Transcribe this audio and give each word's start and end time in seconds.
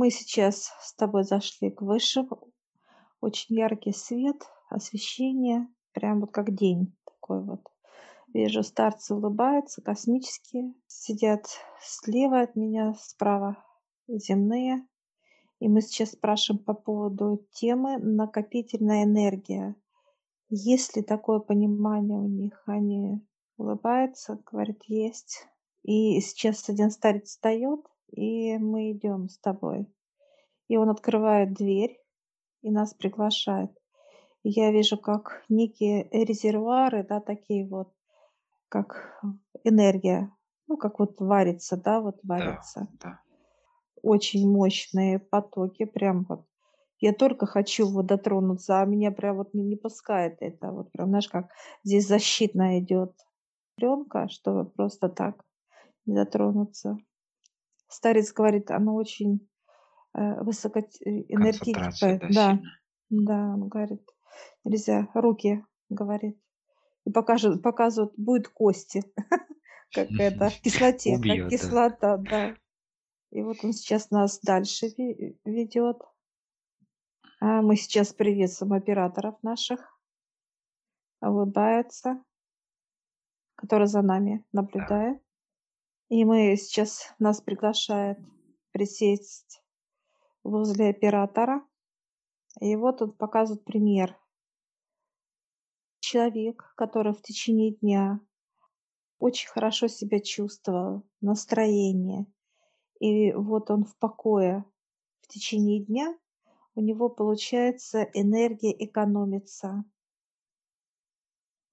Мы 0.00 0.10
сейчас 0.10 0.72
с 0.80 0.94
тобой 0.94 1.24
зашли 1.24 1.70
к 1.70 1.82
высшему. 1.82 2.50
Очень 3.20 3.56
яркий 3.56 3.92
свет, 3.92 4.46
освещение, 4.70 5.68
прям 5.92 6.20
вот 6.20 6.32
как 6.32 6.54
день 6.54 6.96
такой 7.04 7.44
вот. 7.44 7.60
Вижу, 8.32 8.62
старцы 8.62 9.14
улыбаются, 9.14 9.82
космические. 9.82 10.72
Сидят 10.86 11.48
слева 11.82 12.40
от 12.40 12.56
меня, 12.56 12.94
справа 12.94 13.62
земные. 14.08 14.88
И 15.58 15.68
мы 15.68 15.82
сейчас 15.82 16.12
спрашиваем 16.12 16.64
по 16.64 16.72
поводу 16.72 17.46
темы 17.52 17.98
накопительная 17.98 19.04
энергия. 19.04 19.76
Есть 20.48 20.96
ли 20.96 21.02
такое 21.02 21.40
понимание 21.40 22.16
у 22.16 22.26
них? 22.26 22.62
Они 22.64 23.20
улыбаются, 23.58 24.42
говорят, 24.50 24.78
есть. 24.86 25.46
И 25.82 26.18
сейчас 26.22 26.66
один 26.70 26.90
старец 26.90 27.28
встает, 27.28 27.84
и 28.12 28.58
мы 28.58 28.92
идем 28.92 29.28
с 29.28 29.38
тобой. 29.38 29.86
И 30.68 30.76
он 30.76 30.88
открывает 30.90 31.54
дверь 31.54 31.98
и 32.62 32.70
нас 32.70 32.94
приглашает. 32.94 33.70
И 34.42 34.50
я 34.50 34.70
вижу, 34.70 34.96
как 34.96 35.44
некие 35.48 36.08
резервуары, 36.10 37.04
да, 37.06 37.20
такие 37.20 37.66
вот, 37.66 37.92
как 38.68 39.20
энергия, 39.64 40.32
ну, 40.66 40.76
как 40.76 40.98
вот 40.98 41.20
варится, 41.20 41.76
да, 41.76 42.00
вот 42.00 42.20
варится. 42.22 42.88
Да, 42.92 43.08
да. 43.10 43.20
Очень 44.02 44.50
мощные 44.50 45.18
потоки, 45.18 45.84
прям 45.84 46.24
вот. 46.28 46.46
Я 47.00 47.14
только 47.14 47.46
хочу 47.46 47.88
вот 47.88 48.06
дотронуться, 48.06 48.80
а 48.80 48.84
меня 48.84 49.10
прям 49.10 49.38
вот 49.38 49.54
не, 49.54 49.62
не 49.62 49.76
пускает 49.76 50.36
это. 50.40 50.70
Вот 50.70 50.92
прям, 50.92 51.08
знаешь, 51.08 51.28
как 51.28 51.50
здесь 51.82 52.06
защитная 52.06 52.80
идет 52.80 53.14
пленка, 53.76 54.28
чтобы 54.28 54.68
просто 54.68 55.08
так 55.08 55.42
не 56.04 56.14
дотронуться. 56.14 56.98
Старец 57.90 58.32
говорит, 58.32 58.70
оно 58.70 58.94
очень 58.94 59.48
э, 60.14 60.42
да, 62.20 62.28
Да, 62.28 62.50
сильно. 62.50 62.70
да, 63.10 63.54
он 63.54 63.68
говорит, 63.68 64.08
нельзя, 64.64 65.08
руки, 65.14 65.64
говорит. 65.88 66.40
И 67.04 67.10
покажет, 67.10 67.62
показывают, 67.62 68.12
будет 68.16 68.48
кости, 68.48 69.02
как 69.92 70.08
это, 70.18 70.50
в 70.50 70.60
кислоте, 70.62 71.16
как 71.18 71.50
кислота, 71.50 72.16
да. 72.16 72.54
И 73.32 73.42
вот 73.42 73.58
он 73.64 73.72
сейчас 73.72 74.10
нас 74.10 74.40
дальше 74.40 74.86
ве- 74.86 75.36
ведет. 75.44 76.00
А 77.40 77.62
мы 77.62 77.76
сейчас 77.76 78.12
приветствуем 78.12 78.74
операторов 78.74 79.42
наших, 79.42 79.98
улыбаются, 81.20 82.22
которые 83.56 83.86
за 83.86 84.02
нами 84.02 84.44
Да. 84.52 85.20
И 86.10 86.24
мы 86.24 86.56
сейчас 86.56 87.14
нас 87.20 87.40
приглашает 87.40 88.18
присесть 88.72 89.62
возле 90.42 90.90
оператора. 90.90 91.64
И 92.60 92.74
вот 92.74 93.00
он 93.00 93.12
показывает 93.12 93.64
пример. 93.64 94.18
Человек, 96.00 96.74
который 96.76 97.12
в 97.12 97.22
течение 97.22 97.76
дня 97.76 98.20
очень 99.20 99.48
хорошо 99.50 99.86
себя 99.86 100.18
чувствовал, 100.18 101.04
настроение. 101.20 102.26
И 102.98 103.32
вот 103.32 103.70
он 103.70 103.84
в 103.84 103.96
покое 103.96 104.64
в 105.20 105.28
течение 105.28 105.84
дня, 105.84 106.18
у 106.74 106.80
него 106.80 107.08
получается 107.08 108.02
энергия 108.14 108.74
экономится. 108.84 109.84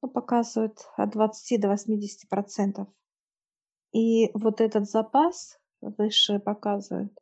Ну, 0.03 0.09
показывает 0.09 0.87
от 0.95 1.09
20 1.09 1.59
до 1.59 1.69
80 1.69 2.29
процентов. 2.29 2.87
И 3.97 4.29
вот 4.35 4.61
этот 4.61 4.87
запас 4.87 5.57
выше 5.81 6.37
показывает, 6.37 7.17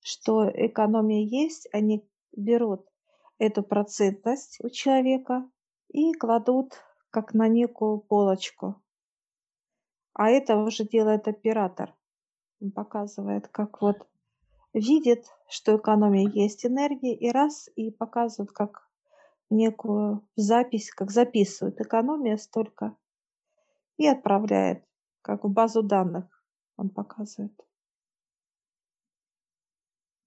что 0.00 0.50
экономия 0.52 1.24
есть, 1.24 1.68
они 1.72 2.04
берут 2.32 2.84
эту 3.38 3.62
процентность 3.62 4.58
у 4.60 4.70
человека 4.70 5.48
и 5.86 6.12
кладут 6.14 6.72
как 7.10 7.32
на 7.32 7.46
некую 7.46 8.00
полочку. 8.00 8.82
А 10.12 10.30
это 10.30 10.56
уже 10.56 10.84
делает 10.84 11.28
оператор. 11.28 11.94
Он 12.60 12.72
показывает, 12.72 13.46
как 13.46 13.80
вот 13.80 14.04
видит, 14.72 15.26
что 15.48 15.76
экономия 15.76 16.28
есть 16.28 16.66
энергия, 16.66 17.14
и 17.14 17.30
раз, 17.30 17.68
и 17.76 17.92
показывает 17.92 18.50
как 18.50 18.90
некую 19.48 20.26
запись, 20.34 20.90
как 20.90 21.12
записывает 21.12 21.80
экономия 21.80 22.36
столько, 22.36 22.96
и 23.96 24.08
отправляет, 24.08 24.84
как 25.22 25.44
в 25.44 25.48
базу 25.48 25.82
данных 25.82 26.24
он 26.76 26.90
показывает. 26.90 27.52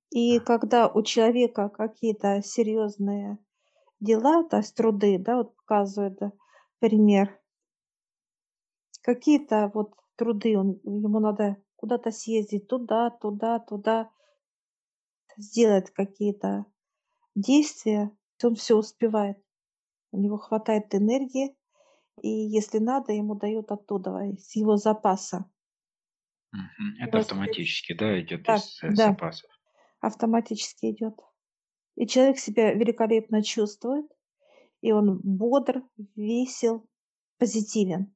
И 0.09 0.39
когда 0.39 0.87
у 0.87 1.01
человека 1.01 1.69
какие-то 1.69 2.41
серьезные 2.43 3.39
дела, 3.99 4.43
то 4.43 4.57
есть 4.57 4.75
труды, 4.75 5.17
да, 5.17 5.37
вот 5.37 5.55
показывает 5.55 6.15
да, 6.19 6.31
пример, 6.79 7.39
какие-то 9.01 9.71
вот 9.73 9.95
труды, 10.15 10.57
он, 10.57 10.79
ему 10.83 11.19
надо 11.19 11.57
куда-то 11.77 12.11
съездить, 12.11 12.67
туда, 12.67 13.09
туда, 13.09 13.59
туда, 13.59 14.11
сделать 15.37 15.89
какие-то 15.91 16.65
действия, 17.35 18.15
он 18.43 18.55
все 18.55 18.75
успевает. 18.75 19.37
У 20.11 20.17
него 20.17 20.37
хватает 20.37 20.93
энергии, 20.93 21.57
и 22.21 22.29
если 22.29 22.79
надо, 22.79 23.11
ему 23.13 23.35
дают 23.35 23.71
оттуда, 23.71 24.19
из 24.25 24.55
его 24.55 24.77
запаса. 24.77 25.49
Это 26.99 27.19
автоматически, 27.19 27.93
да, 27.93 28.21
идет 28.21 28.43
так, 28.43 28.59
из 28.59 28.83
э, 28.83 28.89
да, 28.89 29.07
запасов. 29.07 29.49
автоматически 29.99 30.91
идет. 30.91 31.19
И 31.95 32.05
человек 32.07 32.37
себя 32.37 32.73
великолепно 32.73 33.41
чувствует, 33.43 34.05
и 34.81 34.91
он 34.91 35.19
бодр, 35.23 35.83
весел, 36.15 36.87
позитивен. 37.39 38.13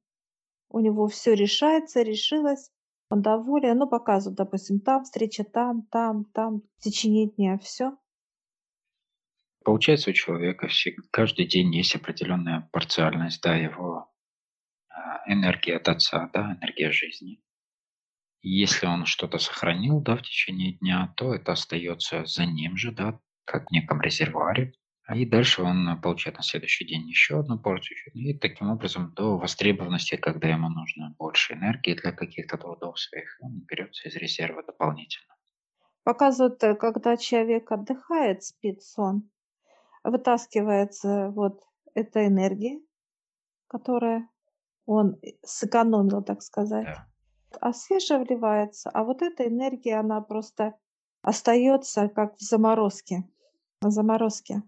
У 0.68 0.80
него 0.80 1.08
все 1.08 1.34
решается, 1.34 2.02
решилось, 2.02 2.70
он 3.10 3.22
доволен. 3.22 3.78
Ну, 3.78 3.88
показывают, 3.88 4.36
допустим, 4.36 4.80
там 4.80 5.04
встреча, 5.04 5.44
там, 5.44 5.86
там, 5.90 6.26
там, 6.26 6.62
в 6.76 6.82
течение 6.82 7.30
дня 7.30 7.58
все. 7.58 7.96
Получается, 9.68 10.08
у 10.08 10.14
человека 10.14 10.66
каждый 11.10 11.44
день 11.44 11.74
есть 11.76 11.94
определенная 11.94 12.70
парциальность, 12.72 13.42
да, 13.42 13.54
его 13.54 14.10
а, 14.88 15.30
энергии 15.30 15.74
от 15.74 15.86
отца, 15.90 16.30
да, 16.32 16.56
энергия 16.58 16.90
жизни. 16.90 17.42
И 18.40 18.48
Если 18.48 18.86
он 18.86 19.04
что-то 19.04 19.36
сохранил, 19.36 20.00
да, 20.00 20.16
в 20.16 20.22
течение 20.22 20.78
дня, 20.78 21.12
то 21.18 21.34
это 21.34 21.52
остается 21.52 22.24
за 22.24 22.46
ним 22.46 22.78
же, 22.78 22.92
да, 22.92 23.20
как 23.44 23.68
в 23.68 23.70
неком 23.70 24.00
резервуаре. 24.00 24.72
А 25.04 25.14
И 25.14 25.26
дальше 25.26 25.60
он 25.60 26.00
получает 26.00 26.38
на 26.38 26.42
следующий 26.42 26.86
день 26.86 27.06
еще 27.06 27.40
одну 27.40 27.58
порцию. 27.58 27.98
И 28.14 28.32
таким 28.38 28.70
образом 28.70 29.12
до 29.12 29.36
востребованности, 29.36 30.16
когда 30.16 30.48
ему 30.48 30.70
нужно 30.70 31.14
больше 31.18 31.52
энергии 31.52 31.92
для 31.92 32.12
каких-то 32.12 32.56
трудов 32.56 32.98
своих, 32.98 33.36
он 33.42 33.66
берется 33.68 34.08
из 34.08 34.16
резерва 34.16 34.62
дополнительно. 34.62 35.36
Показывают, 36.04 36.64
э, 36.64 36.74
когда 36.74 37.18
человек 37.18 37.70
отдыхает, 37.70 38.42
спит 38.42 38.82
сон, 38.82 39.28
вытаскивается 40.04 41.30
вот 41.30 41.62
эта 41.94 42.26
энергия, 42.26 42.80
которая 43.68 44.28
он 44.86 45.16
сэкономил, 45.44 46.22
так 46.22 46.42
сказать, 46.42 46.86
Да. 46.86 47.06
а 47.60 47.72
свежая 47.72 48.24
вливается, 48.24 48.90
а 48.90 49.04
вот 49.04 49.22
эта 49.22 49.46
энергия, 49.46 49.96
она 50.00 50.20
просто 50.20 50.74
остается 51.22 52.08
как 52.08 52.36
в 52.36 52.40
заморозке. 52.42 53.28
В 53.80 53.90
заморозке. 53.90 54.62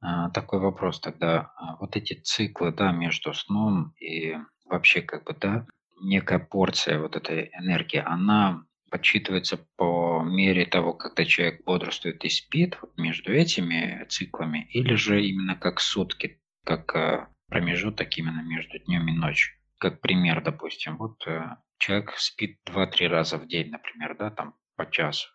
А, 0.00 0.30
Такой 0.30 0.58
вопрос 0.60 1.00
тогда. 1.00 1.52
А, 1.56 1.76
Вот 1.76 1.96
эти 1.96 2.14
циклы, 2.14 2.72
да, 2.72 2.92
между 2.92 3.32
сном 3.34 3.94
и 4.00 4.34
вообще 4.64 5.00
как 5.02 5.24
бы, 5.24 5.34
да, 5.34 5.66
некая 6.02 6.38
порция 6.38 7.00
вот 7.00 7.16
этой 7.16 7.50
энергии, 7.58 8.02
она 8.04 8.64
подсчитывается 8.96 9.58
по 9.76 10.22
мере 10.24 10.64
того, 10.64 10.94
когда 10.94 11.24
человек 11.26 11.64
бодрствует 11.64 12.24
и 12.24 12.30
спит 12.30 12.78
между 12.96 13.32
этими 13.32 14.06
циклами, 14.08 14.66
или 14.70 14.94
же 14.94 15.22
именно 15.22 15.54
как 15.54 15.80
сутки, 15.80 16.40
как 16.64 16.96
э, 16.96 17.26
промежуток 17.48 18.16
именно 18.16 18.42
между 18.42 18.78
днем 18.78 19.06
и 19.08 19.12
ночью. 19.12 19.54
Как 19.78 20.00
пример, 20.00 20.42
допустим, 20.42 20.96
вот 20.96 21.26
э, 21.26 21.42
человек 21.78 22.14
спит 22.16 22.58
2-3 22.66 23.06
раза 23.08 23.36
в 23.36 23.46
день, 23.46 23.70
например, 23.70 24.16
да, 24.18 24.30
там 24.30 24.54
по 24.76 24.90
часу. 24.90 25.28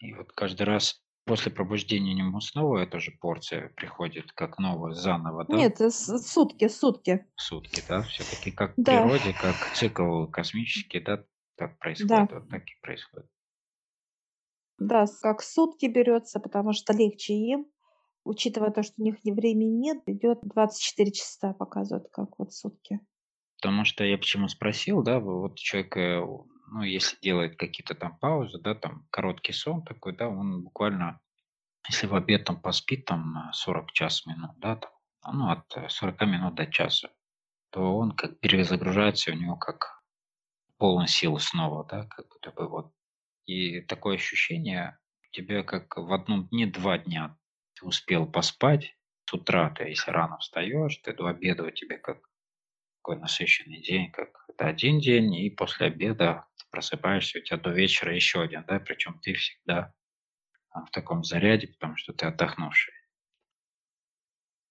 И 0.00 0.12
вот 0.14 0.32
каждый 0.32 0.62
раз 0.62 1.00
после 1.26 1.52
пробуждения 1.52 2.16
ему 2.16 2.40
снова 2.40 2.78
эта 2.78 2.98
же 2.98 3.12
порция 3.12 3.68
приходит, 3.76 4.32
как 4.32 4.58
новая, 4.58 4.92
заново, 4.94 5.44
да, 5.44 5.56
Нет, 5.56 5.78
сутки, 5.92 6.66
сутки. 6.66 7.26
сутки, 7.36 7.84
да, 7.88 8.02
все-таки 8.02 8.50
как 8.50 8.72
в 8.76 8.82
Да, 8.82 9.02
природе, 9.02 9.32
как 9.32 9.54
цикл 9.76 10.26
космический, 10.26 11.00
да, 11.00 11.24
так 11.60 11.72
да, 11.72 11.76
происходит, 11.78 12.32
вот 12.32 12.48
так 12.48 12.62
и 12.62 12.80
происходит. 12.82 13.28
да, 14.78 15.04
как 15.22 15.42
сутки 15.42 15.86
берется, 15.86 16.40
потому 16.40 16.72
что 16.72 16.92
легче 16.92 17.34
им, 17.34 17.66
учитывая 18.24 18.70
то, 18.70 18.82
что 18.82 18.94
у 18.98 19.04
них 19.04 19.22
ни 19.24 19.32
времени 19.32 19.76
нет, 19.78 20.02
идет 20.06 20.40
24 20.42 21.12
часа, 21.12 21.52
показывают, 21.52 22.08
как 22.12 22.38
вот 22.38 22.52
сутки. 22.52 23.00
Потому 23.62 23.84
что 23.84 24.04
я 24.04 24.16
почему 24.16 24.48
спросил, 24.48 25.02
да, 25.02 25.20
вот 25.20 25.56
человек 25.56 25.96
э, 25.98 26.22
ну, 26.70 26.82
если 26.82 27.18
делает 27.20 27.56
какие-то 27.56 27.94
там 27.94 28.16
паузы, 28.18 28.58
да, 28.60 28.74
там 28.74 29.06
короткий 29.10 29.52
сон 29.52 29.82
такой, 29.82 30.16
да, 30.16 30.28
он 30.28 30.62
буквально, 30.62 31.20
если 31.88 32.06
в 32.06 32.14
обед 32.14 32.44
там 32.44 32.60
поспит 32.60 33.04
там 33.06 33.50
40 33.52 33.92
час 33.92 34.24
минут, 34.26 34.52
да, 34.58 34.76
там, 34.76 34.90
ну, 35.32 35.50
от 35.50 35.90
40 35.90 36.20
минут 36.22 36.54
до 36.54 36.66
часа, 36.66 37.10
то 37.70 37.96
он 37.96 38.12
как 38.12 38.38
перезагружается, 38.40 39.32
у 39.32 39.34
него 39.34 39.56
как 39.56 39.99
полная 40.80 41.06
сила 41.06 41.38
снова, 41.38 41.86
да, 41.86 42.06
как 42.06 42.26
будто 42.28 42.50
бы 42.50 42.66
вот. 42.66 42.92
И 43.44 43.82
такое 43.82 44.16
ощущение, 44.16 44.98
у 45.22 45.30
тебя 45.30 45.62
как 45.62 45.96
в 45.96 46.12
одном 46.12 46.48
дне 46.48 46.66
два 46.66 46.98
дня. 46.98 47.36
Ты 47.74 47.86
успел 47.86 48.26
поспать, 48.26 48.96
с 49.26 49.34
утра 49.34 49.70
ты, 49.70 49.84
если 49.84 50.10
рано 50.10 50.38
встаешь, 50.38 50.96
ты 50.96 51.12
до 51.12 51.26
обеда 51.26 51.64
у 51.64 51.70
тебя 51.70 51.98
как 51.98 52.18
такой 52.96 53.18
насыщенный 53.20 53.80
день, 53.82 54.10
как 54.10 54.44
это 54.48 54.66
один 54.66 55.00
день, 55.00 55.34
и 55.34 55.50
после 55.50 55.86
обеда 55.86 56.46
ты 56.56 56.64
просыпаешься, 56.70 57.38
у 57.38 57.42
тебя 57.42 57.58
до 57.58 57.70
вечера 57.70 58.14
еще 58.14 58.42
один, 58.42 58.64
да, 58.66 58.80
причем 58.80 59.20
ты 59.20 59.34
всегда 59.34 59.92
а, 60.70 60.84
в 60.84 60.90
таком 60.90 61.24
заряде, 61.24 61.68
потому 61.68 61.96
что 61.96 62.12
ты 62.12 62.26
отдохнувший. 62.26 62.94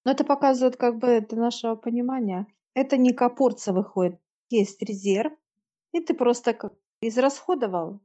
Но 0.06 0.12
это 0.12 0.24
показывает 0.24 0.76
как 0.76 0.98
бы 0.98 1.22
для 1.22 1.38
нашего 1.38 1.76
понимания. 1.76 2.48
Это 2.74 2.98
не 2.98 3.14
порция 3.14 3.74
выходит. 3.74 4.20
Есть 4.50 4.82
резерв, 4.82 5.34
и 5.92 6.02
ты 6.02 6.14
просто 6.14 6.54
как 6.54 6.74
израсходовал. 7.02 8.02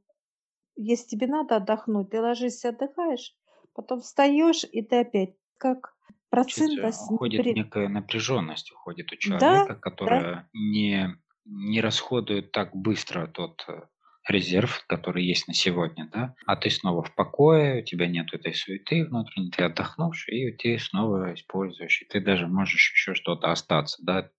Если 0.75 1.07
тебе 1.07 1.27
надо 1.27 1.57
отдохнуть, 1.57 2.09
ты 2.09 2.21
ложишься, 2.21 2.69
отдыхаешь, 2.69 3.33
потом 3.73 4.01
встаешь, 4.01 4.65
и 4.69 4.81
ты 4.81 5.01
опять 5.01 5.35
как 5.57 5.95
с 6.33 7.11
уходит 7.11 7.43
при... 7.43 7.53
некая 7.53 7.87
напряженность, 7.87 8.71
уходит 8.71 9.11
у 9.11 9.15
Да, 9.15 9.39
человека, 9.39 9.73
да, 9.73 9.75
которая 9.75 10.49
не, 10.53 11.15
не 11.45 11.81
расходует 11.81 12.51
так 12.51 12.75
быстро 12.75 13.27
тот 13.27 13.63
э, 13.69 13.83
резерв, 14.27 14.83
который 14.87 15.23
есть 15.23 15.47
на 15.47 15.53
сегодня, 15.53 16.09
да, 16.11 16.35
а 16.45 16.55
ты 16.57 16.69
снова 16.69 17.03
в 17.03 17.15
покое, 17.15 17.81
у 17.81 17.85
тебя 17.85 18.07
нет 18.07 18.33
этой 18.33 18.53
суеты 18.53 19.05
внутренней, 19.05 19.51
ты 19.51 19.63
отдохнувший, 19.63 20.35
и 20.35 20.57
ты 20.57 20.77
снова 20.77 21.33
используешь, 21.33 22.01
и 22.01 22.05
ты 22.05 22.19
даже 22.19 22.47
можешь 22.47 22.91
еще 22.91 23.13
что-то 23.13 23.51
остаться, 23.51 24.03
да, 24.03 24.29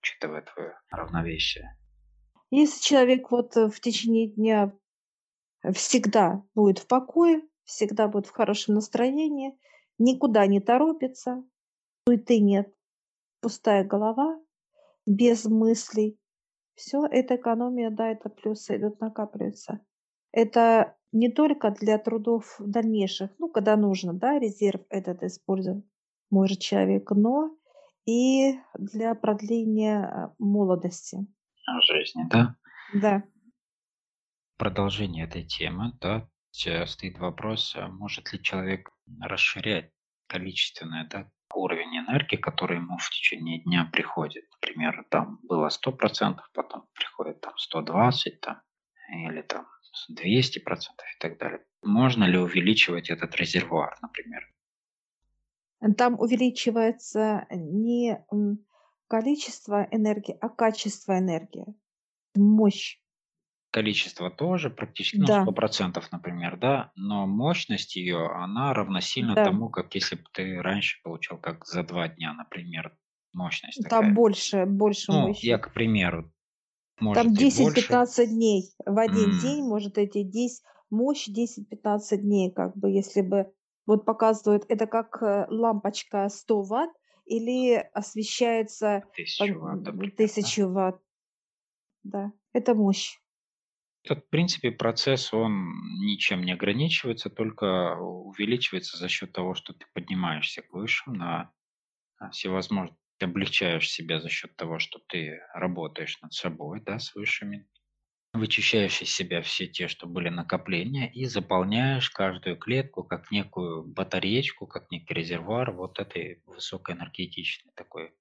учитывая 0.00 0.42
твое 0.42 0.78
равновесие. 0.90 1.76
Если 2.56 2.80
человек 2.80 3.32
вот 3.32 3.56
э, 3.56 3.68
в 3.68 3.80
течение 3.80 4.28
дня 4.28 4.72
всегда 5.72 6.44
будет 6.54 6.78
в 6.78 6.86
покое, 6.86 7.42
всегда 7.64 8.06
будет 8.06 8.26
в 8.26 8.30
хорошем 8.30 8.76
настроении, 8.76 9.58
никуда 9.98 10.46
не 10.46 10.60
торопится, 10.60 11.42
суеты 12.06 12.38
нет, 12.38 12.72
пустая 13.40 13.82
голова, 13.82 14.40
без 15.04 15.46
мыслей. 15.46 16.16
Все 16.76 17.04
это 17.04 17.34
экономия, 17.34 17.90
да, 17.90 18.12
это 18.12 18.28
плюсы 18.28 18.76
идут, 18.76 19.00
накапливаются. 19.00 19.80
Это 20.30 20.96
не 21.10 21.32
только 21.32 21.72
для 21.72 21.98
трудов 21.98 22.54
дальнейших, 22.60 23.32
ну, 23.38 23.48
когда 23.48 23.76
нужно, 23.76 24.12
да, 24.14 24.38
резерв 24.38 24.82
этот 24.90 25.24
использовать 25.24 25.84
может 26.30 26.60
человек, 26.60 27.10
но 27.10 27.56
и 28.06 28.54
для 28.78 29.16
продления 29.16 30.04
а, 30.04 30.34
молодости. 30.38 31.26
В 31.66 31.82
жизни, 31.82 32.24
да? 32.28 32.56
Да. 32.92 33.22
Продолжение 34.58 35.24
этой 35.24 35.44
темы, 35.44 35.92
да, 36.00 36.28
стоит 36.50 37.18
вопрос, 37.18 37.74
а 37.76 37.88
может 37.88 38.32
ли 38.32 38.42
человек 38.42 38.90
расширять 39.20 39.90
количественное, 40.26 41.08
да, 41.08 41.30
уровень 41.54 41.98
энергии, 41.98 42.36
который 42.36 42.78
ему 42.78 42.98
в 42.98 43.08
течение 43.10 43.62
дня 43.62 43.88
приходит. 43.92 44.44
Например, 44.60 45.04
там 45.10 45.38
было 45.44 45.68
100%, 45.68 46.38
потом 46.52 46.86
приходит 46.94 47.40
там 47.40 47.56
120, 47.56 48.40
там, 48.40 48.60
или 49.08 49.42
там 49.42 49.66
200% 50.10 50.18
и 50.22 51.18
так 51.20 51.38
далее. 51.38 51.64
Можно 51.82 52.24
ли 52.24 52.38
увеличивать 52.38 53.08
этот 53.10 53.36
резервуар, 53.36 53.96
например? 54.02 54.42
Там 55.96 56.18
увеличивается 56.18 57.46
не 57.50 58.24
количество 59.08 59.86
энергии, 59.90 60.36
а 60.40 60.48
качество 60.48 61.18
энергии, 61.18 61.66
мощь. 62.36 63.00
Количество 63.72 64.30
тоже 64.30 64.70
практически, 64.70 65.20
ну, 65.20 65.26
Да, 65.28 65.40
100%, 65.42 66.10
например, 66.12 66.56
да, 66.56 66.92
но 66.94 67.26
мощность 67.26 67.96
ее, 67.96 68.28
она 68.28 68.72
равносильна 68.72 69.36
да. 69.36 69.42
тому, 69.42 69.68
как 69.68 69.94
если 69.96 70.14
бы 70.14 70.24
ты 70.32 70.62
раньше 70.62 71.02
получал 71.02 71.38
как 71.38 71.66
за 71.66 71.82
два 71.82 72.06
дня, 72.08 72.32
например, 72.34 72.96
мощность 73.32 73.82
Там 73.88 74.12
такая. 74.12 74.14
больше, 74.14 74.66
больше 74.66 75.12
Ну, 75.12 75.38
я, 75.40 75.58
мощи. 75.58 75.58
к 75.58 75.74
примеру, 75.74 76.32
Там 77.12 77.32
может 77.32 77.50
больше. 77.54 78.04
10-15 78.12 78.30
дней 78.30 78.74
в 78.84 78.98
один 78.98 79.36
день, 79.36 79.62
М, 79.62 79.68
может 79.68 79.98
эти 79.98 80.22
10, 80.22 80.64
мощь 80.90 81.26
10-15 81.28 82.22
дней, 82.22 82.52
как 82.52 82.76
бы, 82.76 82.90
если 82.90 83.20
бы 83.22 83.52
вот 83.86 84.04
показывают, 84.04 84.64
это 84.68 84.86
как 84.86 85.22
э, 85.22 85.46
лампочка 85.48 86.28
100 86.28 86.62
ватт 86.62 86.90
или 87.24 87.74
освещается 87.92 89.04
Тысячу 89.14 89.58
ватт, 89.60 89.82
да? 89.82 89.92
1000 89.92 90.68
ватт. 90.68 91.00
Да, 92.04 92.32
это 92.52 92.74
мощь. 92.74 93.18
Этот, 94.04 94.26
в 94.26 94.28
принципе, 94.28 94.70
процесс, 94.70 95.32
он 95.32 95.70
ничем 96.00 96.42
не 96.44 96.52
ограничивается, 96.52 97.30
только 97.30 97.96
увеличивается 97.98 98.98
за 98.98 99.08
счет 99.08 99.32
того, 99.32 99.54
что 99.54 99.72
ты 99.72 99.86
поднимаешься 99.94 100.60
к 100.62 100.72
высшим 100.72 101.14
на 101.14 101.52
всевозможные, 102.32 102.98
ты 103.18 103.26
облегчаешь 103.26 103.90
себя 103.90 104.20
за 104.20 104.28
счет 104.28 104.56
того, 104.56 104.78
что 104.78 105.00
ты 105.08 105.40
работаешь 105.54 106.20
над 106.22 106.32
собой, 106.34 106.82
да, 106.82 106.98
с 106.98 107.14
высшими, 107.14 107.68
вычищаешь 108.34 109.00
из 109.00 109.14
себя 109.14 109.42
все 109.42 109.66
те, 109.66 109.88
что 109.88 110.06
были 110.06 110.28
накопления, 110.28 111.10
и 111.10 111.24
заполняешь 111.24 112.10
каждую 112.10 112.56
клетку 112.56 113.04
как 113.04 113.30
некую 113.30 113.84
батареечку, 113.86 114.66
как 114.66 114.90
некий 114.90 115.14
резервуар 115.14 115.72
вот 115.72 115.98
этой 115.98 116.42
высокоэнергетичной 116.46 117.72
такой 117.74 118.12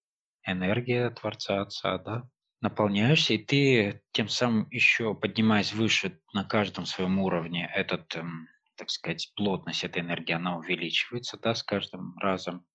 энергии 0.46 1.10
Творца 1.10 1.62
Отца, 1.62 1.98
да, 1.98 2.30
наполняешься, 2.62 3.34
и 3.34 3.38
ты 3.40 4.02
тем 4.12 4.30
самым 4.30 4.70
еще 4.70 5.16
поднимаясь 5.16 5.74
выше 5.74 6.20
на 6.34 6.44
каждом 6.46 6.86
своем 6.86 7.20
уровне, 7.20 7.70
этот, 7.74 8.16
эм, 8.16 8.48
так 8.78 8.90
сказать, 8.90 9.32
плотность 9.36 9.84
этой 9.84 10.02
энергии, 10.02 10.34
она 10.34 10.58
увеличивается, 10.58 11.38
да, 11.38 11.56
с 11.56 11.64
каждым 11.64 12.18
разом. 12.20 12.66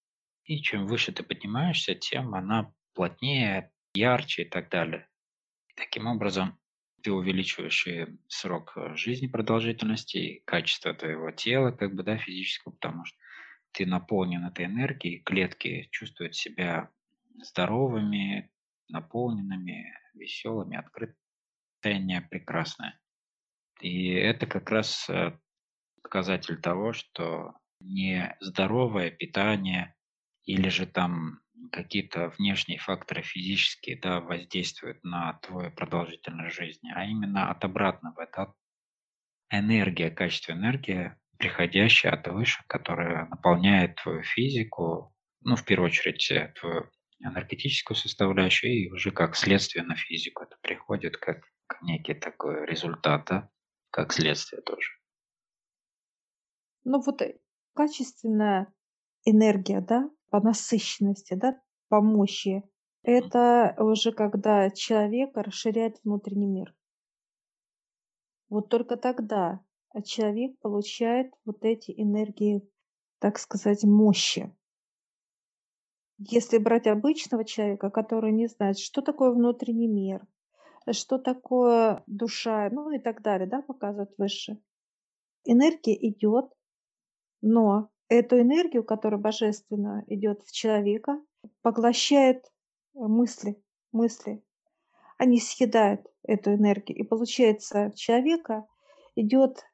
И 0.45 0.61
чем 0.61 0.87
выше 0.87 1.13
ты 1.13 1.23
поднимаешься, 1.23 1.95
тем 1.95 2.35
она 2.35 2.73
плотнее, 2.95 3.73
ярче 3.95 4.43
и 4.43 4.49
так 4.49 4.71
далее. 4.71 5.09
Таким 5.77 6.07
образом 6.07 6.59
ты 7.03 7.13
увеличиваешь 7.13 7.87
и 7.87 8.07
срок 8.29 8.73
э, 8.77 8.95
жизни 8.97 9.27
продолжительности, 9.27 10.17
и 10.17 10.43
качество 10.45 10.95
твоего 10.95 11.31
тела, 11.31 11.71
как 11.71 11.95
бы, 11.95 12.03
да, 12.03 12.17
физического, 12.19 12.73
потому 12.73 13.05
что 13.05 13.17
ты 13.73 13.87
наполнен 13.87 14.45
этой 14.45 14.67
энергией, 14.67 15.23
клетки 15.23 15.89
чувствуют 15.91 16.35
себя 16.35 16.91
здоровыми, 17.43 18.51
наполненными, 18.89 19.95
веселыми, 20.15 20.77
открытыми. 20.77 21.17
Прекрасное. 21.81 22.99
И 23.81 24.09
это 24.09 24.47
как 24.47 24.69
раз 24.71 25.09
э, 25.09 25.39
показатель 26.03 26.61
того, 26.61 26.93
что 26.93 27.55
не 27.81 28.37
здоровое 28.41 29.13
питание 29.13 29.95
или 30.45 30.69
же 30.71 30.87
там 30.87 31.39
какие-то 31.73 32.29
внешние 32.39 32.79
факторы 32.79 33.23
физические 33.23 33.99
да, 34.01 34.21
воздействуют 34.21 35.03
на 35.05 35.35
твою 35.43 35.71
продолжительность 35.73 36.57
жизни, 36.57 36.91
а 36.95 37.05
именно 37.05 37.51
от 37.51 37.65
обратного. 37.65 38.23
Это 38.23 38.55
энергия, 39.51 40.11
качество 40.11 40.53
энергии, 40.53 41.17
приходящая 41.39 42.13
от 42.13 42.27
выше, 42.29 42.63
которая 42.67 43.27
наполняет 43.27 43.97
твою 43.97 44.23
физику, 44.23 45.15
ну, 45.41 45.57
в 45.57 45.65
первую 45.65 45.89
очередь, 45.89 46.31
э, 46.31 46.53
твою 46.59 46.91
энергетическую 47.21 47.97
составляющую, 47.97 48.73
и 48.73 48.91
уже 48.91 49.11
как 49.11 49.37
следствие 49.37 49.85
на 49.85 49.97
физику 49.97 50.45
это 50.45 50.57
приходит 50.63 51.17
как, 51.17 51.45
некий 51.83 52.15
такой 52.15 52.67
результат, 52.67 53.27
да, 53.27 53.51
как 53.91 54.13
следствие 54.13 54.63
тоже. 54.63 54.91
Ну 56.85 57.01
вот 57.01 57.21
э, 57.23 57.39
качественная 57.75 58.73
энергия, 59.25 59.81
да, 59.81 60.11
по 60.31 60.41
насыщенности, 60.41 61.35
да, 61.35 61.61
по 61.89 62.01
мощи, 62.01 62.63
это 63.03 63.75
уже 63.79 64.13
когда 64.13 64.71
человек 64.71 65.37
расширяет 65.37 65.99
внутренний 66.05 66.47
мир. 66.47 66.75
Вот 68.49 68.69
только 68.69 68.97
тогда 68.97 69.61
человек 70.05 70.59
получает 70.61 71.33
вот 71.45 71.65
эти 71.65 71.93
энергии, 71.97 72.69
так 73.19 73.39
сказать, 73.39 73.85
мощи. 73.85 74.55
Если 76.19 76.59
брать 76.59 76.87
обычного 76.87 77.45
человека, 77.45 77.91
который 77.91 78.33
не 78.33 78.49
знает, 78.49 78.79
что 78.79 79.03
такое 79.03 79.31
внутренний 79.31 79.89
мир, 79.89 80.27
что 80.91 81.19
такое 81.19 82.03
душа, 82.07 82.69
ну 82.71 82.91
и 82.91 82.99
так 82.99 83.23
далее, 83.23 83.49
да, 83.49 83.63
показывают 83.63 84.11
выше. 84.19 84.61
Энергия 85.45 85.95
идет, 86.09 86.47
но 87.41 87.91
эту 88.09 88.41
энергию, 88.41 88.85
которая 88.85 89.21
божественно 89.21 90.05
идет 90.07 90.43
в 90.43 90.53
человека, 90.53 91.21
поглощает 91.63 92.45
мысли, 92.95 93.61
мысли. 93.93 94.43
Они 95.19 95.41
съедают 95.41 96.03
эту 96.23 96.55
энергию. 96.55 96.99
И 96.99 97.03
получается, 97.03 97.93
человека 97.95 98.67
идет, 99.17 99.65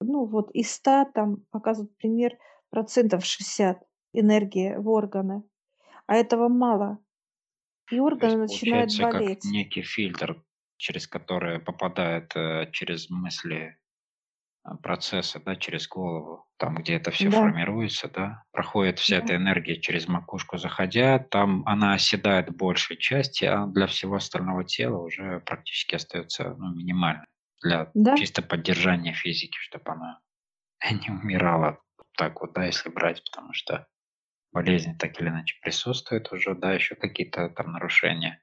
ну 0.00 0.26
вот 0.26 0.50
из 0.52 0.72
100, 0.72 1.12
там 1.14 1.36
показывают 1.50 1.96
пример, 1.96 2.36
процентов 2.70 3.24
60 3.24 3.82
энергии 4.12 4.74
в 4.76 4.88
органы, 4.88 5.42
а 6.06 6.16
этого 6.16 6.48
мало. 6.48 6.98
И 7.90 7.98
органы 7.98 8.36
начинают 8.36 8.90
получается 8.90 9.02
как 9.02 9.12
болеть. 9.14 9.44
некий 9.44 9.82
фильтр, 9.82 10.42
через 10.76 11.06
который 11.06 11.58
попадает 11.58 12.34
э, 12.36 12.70
через 12.72 13.10
мысли 13.10 13.76
а, 14.64 14.76
процесса, 14.76 15.40
да, 15.44 15.56
через 15.56 15.88
голову, 15.88 16.46
там, 16.56 16.76
где 16.76 16.94
это 16.94 17.10
все 17.10 17.28
Да, 17.28 17.40
формируется, 17.40 18.08
да, 18.08 18.44
проходит 18.52 18.98
вся 18.98 19.18
да, 19.18 19.24
эта 19.24 19.36
энергия 19.36 19.80
через 19.80 20.06
макушку 20.08 20.56
заходя, 20.58 21.18
там 21.18 21.62
она 21.66 21.94
оседает 21.94 22.50
в 22.50 22.56
большей 22.56 22.96
части, 22.96 23.44
а 23.44 23.66
для 23.66 23.86
всего 23.86 24.16
остального 24.16 24.64
тела 24.64 24.98
уже 24.98 25.40
практически 25.40 25.96
остается 25.96 26.54
ну, 26.58 26.74
минимально 26.74 27.26
для 27.62 27.90
да. 27.94 28.16
чисто 28.16 28.42
поддержания 28.42 29.12
физики, 29.12 29.56
чтобы 29.58 29.92
она 29.92 30.20
не 30.90 31.10
умирала 31.10 31.80
так 32.16 32.40
вот, 32.40 32.52
да, 32.52 32.64
если 32.64 32.88
брать, 32.88 33.22
потому 33.30 33.52
что 33.54 33.86
болезни 34.52 34.94
так 34.98 35.18
или 35.20 35.28
иначе 35.28 35.58
присутствуют 35.62 36.30
уже, 36.32 36.54
да, 36.54 36.72
еще 36.72 36.94
какие-то 36.94 37.48
там 37.48 37.72
нарушения. 37.72 38.42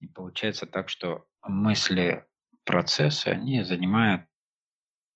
И 0.00 0.06
получается 0.06 0.66
так, 0.66 0.88
что 0.88 1.24
мысли, 1.42 2.26
процессы, 2.64 3.28
они 3.28 3.62
занимают 3.62 4.26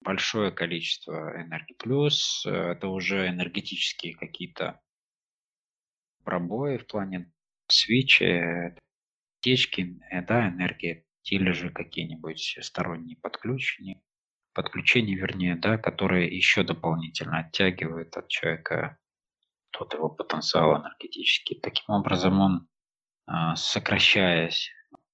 большое 0.07 0.53
количество 0.53 1.43
энергии. 1.43 1.75
Плюс 1.75 2.47
э, 2.47 2.51
это 2.51 2.87
уже 2.87 3.29
энергетические 3.29 4.15
какие-то 4.15 4.81
пробои 6.25 6.79
в 6.79 6.87
плане 6.87 7.33
свечи, 7.67 8.23
э, 8.23 8.77
течки, 9.41 10.01
э, 10.13 10.23
да, 10.23 10.49
энергии, 10.49 11.05
или 11.25 11.51
же 11.51 11.71
какие-нибудь 11.71 12.59
сторонние 12.63 13.17
подключения, 13.17 14.01
подключения, 14.55 15.17
вернее, 15.17 15.57
да, 15.57 15.77
которые 15.77 16.29
еще 16.29 16.63
дополнительно 16.63 17.41
оттягивают 17.41 18.17
от 18.17 18.29
человека 18.29 18.99
тот 19.73 19.93
его 19.93 20.09
потенциал 20.09 20.81
энергетический. 20.81 21.59
Таким 21.61 21.97
образом, 21.97 22.41
он, 22.41 22.69
а, 23.27 23.57
сокращаясь 23.57 24.71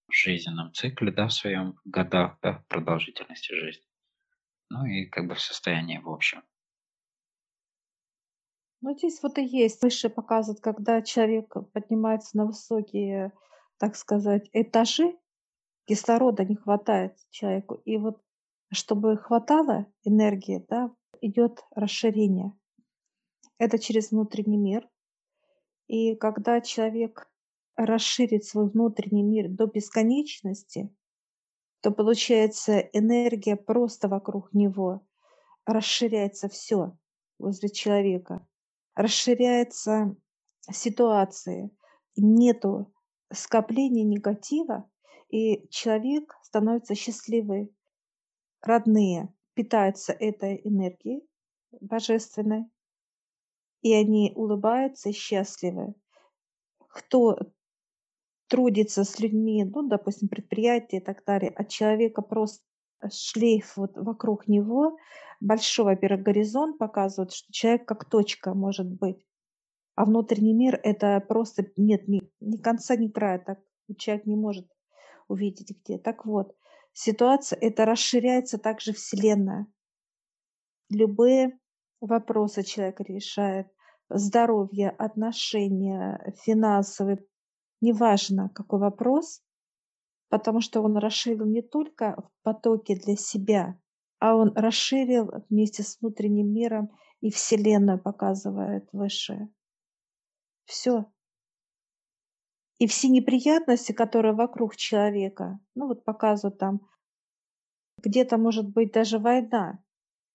в 0.07 0.15
жизненном 0.15 0.73
цикле, 0.75 1.11
да, 1.11 1.29
в 1.29 1.33
своем 1.33 1.77
годах, 1.85 2.37
да, 2.43 2.63
продолжительности 2.69 3.55
жизни, 3.55 3.92
ну 4.73 4.87
и 4.87 5.05
как 5.05 5.27
бы 5.27 5.35
в 5.35 5.41
состоянии 5.41 5.99
в 5.99 6.09
общем. 6.09 6.43
Ну, 8.81 8.97
здесь 8.97 9.23
вот 9.23 9.39
и 9.39 9.45
есть. 9.45 9.83
Выше 9.83 10.09
показывает, 10.09 10.61
когда 10.61 11.03
человек 11.03 11.55
поднимается 11.73 12.37
на 12.37 12.47
высокие, 12.47 13.33
так 13.79 13.95
сказать, 13.95 14.49
этажи, 14.53 15.17
кислорода 15.85 16.45
не 16.45 16.57
хватает 16.57 17.17
человеку. 17.31 17.75
И 17.85 17.97
вот 17.99 18.21
чтобы 18.73 19.19
хватало 19.19 19.87
энергии, 20.03 20.65
да, 20.69 20.91
идет 21.21 21.63
расширение. 21.75 22.53
Это 23.59 23.79
через 23.79 24.11
внутренний 24.11 24.57
мир. 24.57 24.89
И 25.87 26.17
когда 26.17 26.63
человек 26.63 27.31
расширит 27.77 28.45
свой 28.45 28.71
внутренний 28.71 29.23
мир 29.23 29.49
до 29.49 29.67
бесконечности, 29.67 30.91
то 31.83 31.91
получается 31.91 32.79
энергия 32.79 33.57
просто 33.57 34.09
вокруг 34.09 34.55
него, 34.55 35.05
расширяется 35.67 36.49
все 36.49 36.97
возле 37.39 37.71
человека, 37.71 38.47
расширяется 38.95 40.17
ситуации, 40.71 41.71
нету 42.17 42.95
скопления 43.33 44.05
негатива, 44.05 44.89
и 45.29 45.67
человек 45.71 46.37
становится 46.43 46.95
счастливый. 46.95 47.75
Родные 48.61 49.35
питаются 49.55 50.13
этой 50.13 50.61
энергией 50.63 51.27
божественной, 51.81 52.67
и 53.81 53.93
они 53.93 54.33
улыбаются 54.37 55.13
счастливы. 55.13 55.95
Кто 56.87 57.39
трудится 58.53 59.05
с 59.05 59.19
людьми, 59.19 59.65
ну, 59.65 59.89
допустим, 59.89 60.29
предприятия 60.29 60.99
и 60.99 61.01
так 61.01 61.25
далее, 61.25 61.51
от 61.51 61.71
человека 61.71 62.21
просто 62.21 62.63
шлейф 63.11 63.79
вот 63.79 63.97
вокруг 63.97 64.47
него, 64.47 64.99
большой, 65.41 65.87
во-первых, 65.87 66.23
горизонт 66.23 66.77
показывает, 66.77 67.33
что 67.33 67.51
человек 67.51 67.89
как 67.89 68.05
точка 68.05 68.53
может 68.53 68.87
быть, 68.87 69.25
а 69.95 70.05
внутренний 70.05 70.53
мир 70.53 70.79
это 70.83 71.19
просто 71.27 71.65
нет 71.79 72.07
ни, 72.09 72.21
ни 72.41 72.59
конца, 72.59 72.95
ни 72.95 73.09
края, 73.09 73.39
так 73.39 73.59
человек 73.97 74.27
не 74.27 74.37
может 74.37 74.69
увидеть 75.29 75.75
где. 75.83 75.97
Так 75.97 76.27
вот, 76.27 76.55
ситуация 76.93 77.59
это 77.59 77.87
расширяется 77.87 78.59
также 78.59 78.93
Вселенная. 78.93 79.67
Любые 80.91 81.59
вопросы 82.03 82.65
человек 82.65 83.01
решает, 83.01 83.69
здоровье, 84.11 84.91
отношения, 84.91 86.35
финансовые, 86.45 87.25
неважно 87.83 88.49
какой 88.55 88.81
вопрос, 88.81 89.43
потому 90.31 90.63
что 90.63 90.81
он 90.81 90.97
расширил 90.97 91.45
не 91.45 91.61
только 91.61 92.17
в 92.17 92.31
потоке 92.43 92.97
для 92.97 93.17
себя, 93.17 93.79
а 94.19 94.35
он 94.35 94.57
расширил 94.57 95.31
вместе 95.51 95.83
с 95.83 96.01
внутренним 96.01 96.53
миром 96.53 96.91
и 97.21 97.31
Вселенную 97.31 98.01
показывает 98.01 98.89
выше. 98.93 99.49
Все. 100.65 101.05
И 102.79 102.87
все 102.87 103.09
неприятности, 103.09 103.93
которые 103.93 104.35
вокруг 104.35 104.77
человека, 104.77 105.61
ну 105.75 105.89
вот 105.89 106.05
показывают 106.05 106.59
там, 106.59 106.81
где-то 107.99 108.39
может 108.39 108.69
быть 108.69 108.93
даже 108.93 109.19
война, 109.19 109.85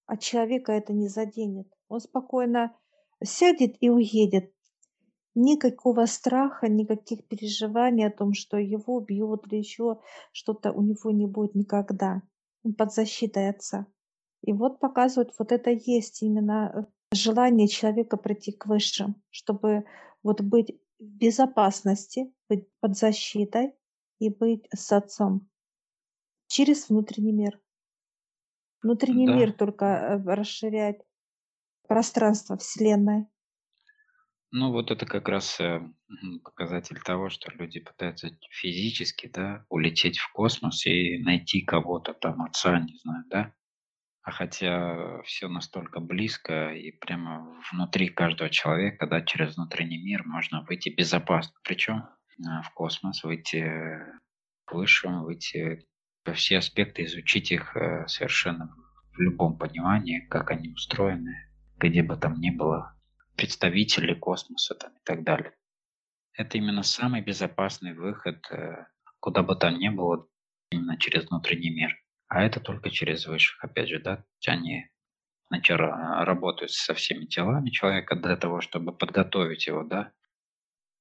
а 0.06 0.16
человека 0.16 0.72
это 0.72 0.94
не 0.94 1.08
заденет. 1.08 1.68
Он 1.90 2.00
спокойно 2.00 2.78
сядет 3.24 3.76
и 3.82 3.90
уедет. 3.90 4.54
Никакого 5.40 6.08
страха, 6.08 6.68
никаких 6.68 7.28
переживаний 7.28 8.08
о 8.08 8.12
том, 8.12 8.34
что 8.34 8.58
его 8.58 8.96
убьют 8.96 9.46
или 9.46 9.58
еще 9.58 10.02
что-то 10.32 10.72
у 10.72 10.82
него 10.82 11.12
не 11.12 11.28
будет 11.28 11.54
никогда. 11.54 12.24
Он 12.64 12.74
под 12.74 12.92
защитой 12.92 13.50
отца. 13.50 13.86
И 14.42 14.52
вот 14.52 14.80
показывают, 14.80 15.36
вот 15.38 15.52
это 15.52 15.70
есть 15.70 16.24
именно 16.24 16.72
э, 16.74 17.16
желание 17.16 17.68
человека 17.68 18.18
прийти 18.18 18.52
к 18.52 18.66
высшим, 18.66 19.22
чтобы 19.30 19.86
вот 20.24 20.42
быть 20.42 20.72
в 20.98 21.04
безопасности, 21.04 22.34
быть 22.50 22.68
под 22.80 22.98
защитой 22.98 23.74
и 24.18 24.30
быть 24.30 24.68
с 24.74 24.92
отцом 24.92 25.48
через 26.48 26.90
внутренний 26.90 27.34
мир. 27.34 27.62
Внутренний 28.82 29.28
Да, 29.28 29.36
мир 29.36 29.54
только 29.54 29.86
э, 29.86 30.34
расширяет 30.34 31.06
пространство 31.88 32.58
Вселенной. 32.58 33.28
Ну 34.52 34.72
вот 34.72 34.92
это 34.92 35.06
как 35.06 35.28
раз 35.28 35.60
э, 35.60 35.82
показатель 36.44 37.00
того, 37.02 37.30
что 37.30 37.52
люди 37.52 37.80
пытаются 37.80 38.30
физически, 38.50 39.28
да, 39.28 39.66
улететь 39.70 40.20
в 40.20 40.32
космос 40.32 40.86
и 40.86 41.18
найти 41.20 41.62
кого-то 41.62 42.14
там, 42.14 42.42
отца, 42.42 42.80
не 42.80 42.96
знаю, 43.04 43.24
да, 43.30 43.54
А 44.22 44.32
хотя 44.32 45.22
все 45.24 45.48
настолько 45.48 46.00
близко 46.00 46.74
и 46.74 46.92
прямо 46.92 47.62
внутри 47.72 48.10
каждого 48.10 48.50
человека, 48.50 49.06
да, 49.08 49.22
через 49.22 49.56
внутренний 49.58 50.02
мир 50.02 50.24
можно 50.26 50.64
выйти 50.64 50.90
безопасно. 50.90 51.54
Причем 51.64 52.06
а, 52.46 52.62
в 52.62 52.72
космос 52.74 53.24
выйти 53.24 54.00
к 54.66 54.74
высшему, 54.74 55.24
выйти 55.24 55.86
все 56.34 56.58
аспекты, 56.58 57.06
изучить 57.06 57.52
их 57.52 57.76
э, 57.76 58.06
совершенно 58.08 58.74
в 59.14 59.20
любом 59.20 59.58
понимании, 59.58 60.20
как 60.30 60.52
они 60.52 60.70
устроены, 60.70 61.50
где 61.78 62.04
бы 62.04 62.18
там 62.18 62.40
ни 62.40 62.50
было, 62.50 62.97
представители 63.38 64.14
космоса 64.14 64.76
там 64.76 64.92
и 64.92 65.00
так 65.04 65.24
далее. 65.24 65.54
Это 66.34 66.58
именно 66.58 66.84
самый 66.84 67.22
безопасный 67.22 67.94
выход, 67.94 68.46
э, 68.52 68.88
куда 69.20 69.44
бы 69.44 69.56
там 69.56 69.78
ни 69.78 69.90
было, 69.90 70.28
именно 70.70 70.98
через 70.98 71.30
внутренний 71.30 71.70
мир. 71.70 71.96
А 72.28 72.44
это 72.44 72.60
только 72.60 72.90
через 72.90 73.26
высших, 73.26 73.64
опять 73.64 73.88
же, 73.88 74.00
да, 74.00 74.26
они 74.46 74.90
сначала 75.48 76.26
работают 76.26 76.72
со 76.72 76.94
всеми 76.94 77.26
телами 77.26 77.70
человека 77.70 78.16
для 78.16 78.36
того, 78.36 78.60
чтобы 78.60 78.92
подготовить 78.92 79.68
его, 79.68 79.84
да. 79.84 80.12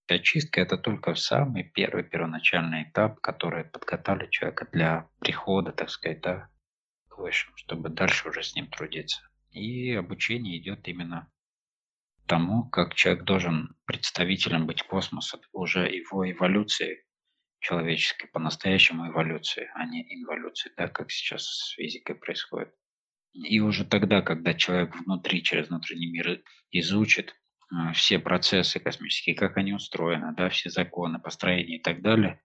Очистка– 0.08 0.60
это 0.60 0.78
только 0.78 1.16
самый 1.16 1.64
первый, 1.64 2.04
первоначальный 2.04 2.84
этап, 2.84 3.20
который 3.20 3.64
подготовили 3.64 4.30
человека 4.30 4.68
для 4.70 5.08
прихода, 5.18 5.72
так 5.72 5.90
сказать, 5.90 6.20
да, 6.20 6.48
к 7.08 7.18
высшим, 7.18 7.56
чтобы 7.56 7.88
дальше 7.88 8.28
уже 8.28 8.44
с 8.44 8.54
ним 8.54 8.68
трудиться. 8.68 9.28
И 9.50 9.92
обучение 9.92 10.58
идет 10.58 10.86
именно 10.86 11.28
тому, 12.26 12.68
как 12.68 12.94
человек 12.94 13.24
должен 13.24 13.76
представителем 13.86 14.66
быть 14.66 14.82
космоса, 14.82 15.40
уже 15.52 15.88
его 15.88 16.30
эволюции 16.30 17.04
человеческой, 17.60 18.28
по-настоящему 18.28 19.08
эволюции, 19.08 19.70
а 19.74 19.86
не 19.86 20.02
инволюции, 20.14 20.70
да, 20.76 20.88
как 20.88 21.10
сейчас 21.10 21.44
с 21.44 21.70
физикой 21.70 22.14
происходит. 22.14 22.72
И 23.32 23.60
уже 23.60 23.84
тогда, 23.84 24.22
когда 24.22 24.54
человек 24.54 24.94
внутри, 24.96 25.42
через 25.42 25.68
внутренний 25.68 26.06
мир 26.06 26.42
изучит 26.70 27.34
э, 27.70 27.92
все 27.92 28.18
процессы 28.18 28.80
космические, 28.80 29.34
как 29.34 29.56
они 29.56 29.72
устроены, 29.72 30.34
да, 30.34 30.48
все 30.48 30.70
законы, 30.70 31.18
построения 31.18 31.76
и 31.76 31.82
так 31.82 32.02
далее, 32.02 32.40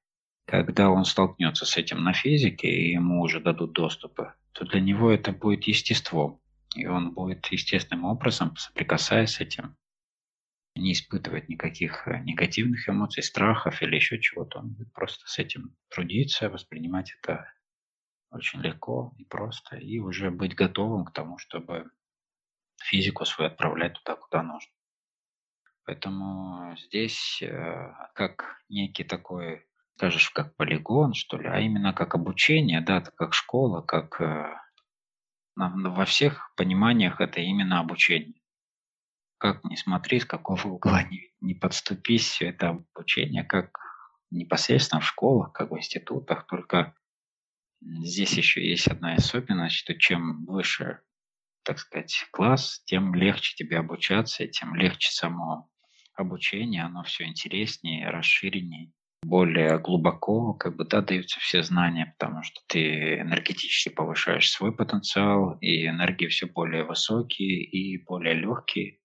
Когда 0.45 0.89
он 0.89 1.05
столкнется 1.05 1.65
с 1.65 1.77
этим 1.77 2.03
на 2.03 2.13
физике, 2.13 2.67
и 2.67 2.91
ему 2.91 3.21
уже 3.21 3.39
дадут 3.39 3.73
доступы, 3.73 4.33
то 4.53 4.65
для 4.65 4.81
него 4.81 5.11
это 5.11 5.31
будет 5.31 5.63
естеством. 5.65 6.41
И 6.75 6.86
он 6.86 7.13
будет 7.13 7.46
естественным 7.48 8.06
образом, 8.06 8.56
соприкасаясь 8.56 9.32
с 9.32 9.40
этим, 9.42 9.75
не 10.75 10.94
испытывать 10.94 11.50
никаких 11.50 12.08
э, 12.08 12.20
негативных 12.22 12.88
эмоций, 12.88 13.24
страхов 13.24 13.82
или 13.82 13.96
еще 13.96 14.20
чего-то. 14.20 14.60
Он 14.60 14.70
будет 14.70 14.94
просто 14.94 15.28
с 15.28 15.38
этим 15.38 15.75
трудиться, 15.90 16.50
воспринимать 16.50 17.13
это 17.20 17.51
очень 18.32 18.62
легко 18.62 19.13
и 19.18 19.25
просто, 19.25 19.75
и 19.75 20.00
уже 20.00 20.32
быть 20.32 20.56
готовым 20.56 21.06
к 21.06 21.12
тому, 21.12 21.38
чтобы 21.38 21.92
физику 22.82 23.25
свою 23.25 23.51
отправлять 23.51 23.94
туда, 23.96 24.16
куда 24.16 24.42
нужно. 24.42 24.72
Поэтому 25.86 26.75
здесь 26.78 27.42
э, 27.42 27.94
как 28.16 28.62
некий 28.70 29.04
такой, 29.04 29.66
скажешь, 29.98 30.30
как 30.30 30.56
полигон, 30.56 31.13
что 31.13 31.38
ли, 31.38 31.50
а 31.50 31.60
именно 31.60 31.92
как 31.92 32.16
обучение, 32.16 32.82
да, 32.82 33.01
как 33.01 33.34
школа, 33.34 33.82
как 33.82 34.22
э, 34.22 34.56
во 35.70 36.06
всех 36.06 36.53
пониманиях 36.56 37.22
это 37.22 37.41
именно 37.41 37.80
обучение. 37.80 38.41
Как 39.38 39.63
ни 39.63 39.75
смотри, 39.75 40.20
с 40.20 40.25
какого 40.25 40.68
угла 40.68 41.03
не, 41.03 41.34
не 41.39 41.56
подступись, 41.56 42.27
все 42.27 42.50
это 42.50 42.70
обучение, 42.70 43.44
как 43.44 43.77
непосредственно 44.30 45.01
в 45.01 45.06
школах, 45.06 45.51
как 45.51 45.72
в 45.72 45.77
институтах, 45.77 46.46
только 46.48 46.96
здесь 47.82 48.34
еще 48.34 48.68
есть 48.68 48.88
одна 48.88 49.13
особенность, 49.13 49.75
что 49.75 49.98
чем 49.98 50.46
выше, 50.46 51.01
так 51.63 51.80
сказать, 51.80 52.27
класс, 52.32 52.82
тем 52.86 53.15
легче 53.15 53.56
тебе 53.56 53.80
обучаться, 53.80 54.48
тем 54.48 54.75
легче 54.75 55.12
само 55.12 55.70
обучение, 56.13 56.84
оно 56.84 57.03
все 57.03 57.25
интереснее, 57.25 58.10
расширеннее, 58.10 58.91
более 59.24 59.78
глубоко, 59.80 60.54
как 60.54 60.75
бы, 60.75 60.86
да, 60.86 61.01
даются 61.01 61.40
все 61.40 61.63
знания, 61.63 62.16
потому 62.18 62.44
что 62.44 62.62
ты 62.68 63.20
энергетически 63.20 63.90
повышаешь 63.90 64.51
свой 64.51 64.75
потенциал, 64.75 65.58
и 65.62 65.86
энергии 65.86 66.28
все 66.28 66.48
более 66.48 66.84
высокие 66.84 67.63
и 67.63 68.04
более 68.04 68.34
легкие, 68.34 69.00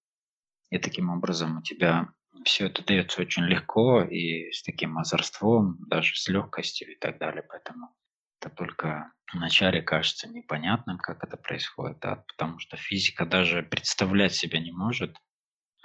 и 0.71 0.79
таким 0.79 1.11
образом 1.11 1.59
у 1.59 1.63
тебя 1.63 2.09
все 2.45 2.67
это 2.67 2.85
дается 2.85 3.21
очень 3.21 3.45
легко 3.45 4.03
и 4.03 4.51
с 4.53 4.63
таким 4.63 4.99
озорством, 4.99 5.79
даже 5.89 6.15
с 6.15 6.29
легкостью 6.29 6.93
и 6.93 6.99
так 6.99 7.19
далее. 7.19 7.43
Поэтому 7.43 7.95
это 8.41 8.55
только 8.55 9.13
вначале 9.33 9.83
кажется 9.83 10.29
непонятным, 10.29 10.99
как 10.99 11.25
это 11.25 11.37
происходит, 11.37 11.99
да, 12.01 12.25
потому 12.29 12.59
что 12.59 12.77
физика 12.77 13.27
даже 13.27 13.63
представлять 13.63 14.35
себе 14.35 14.61
не 14.61 14.73
может, 14.73 15.17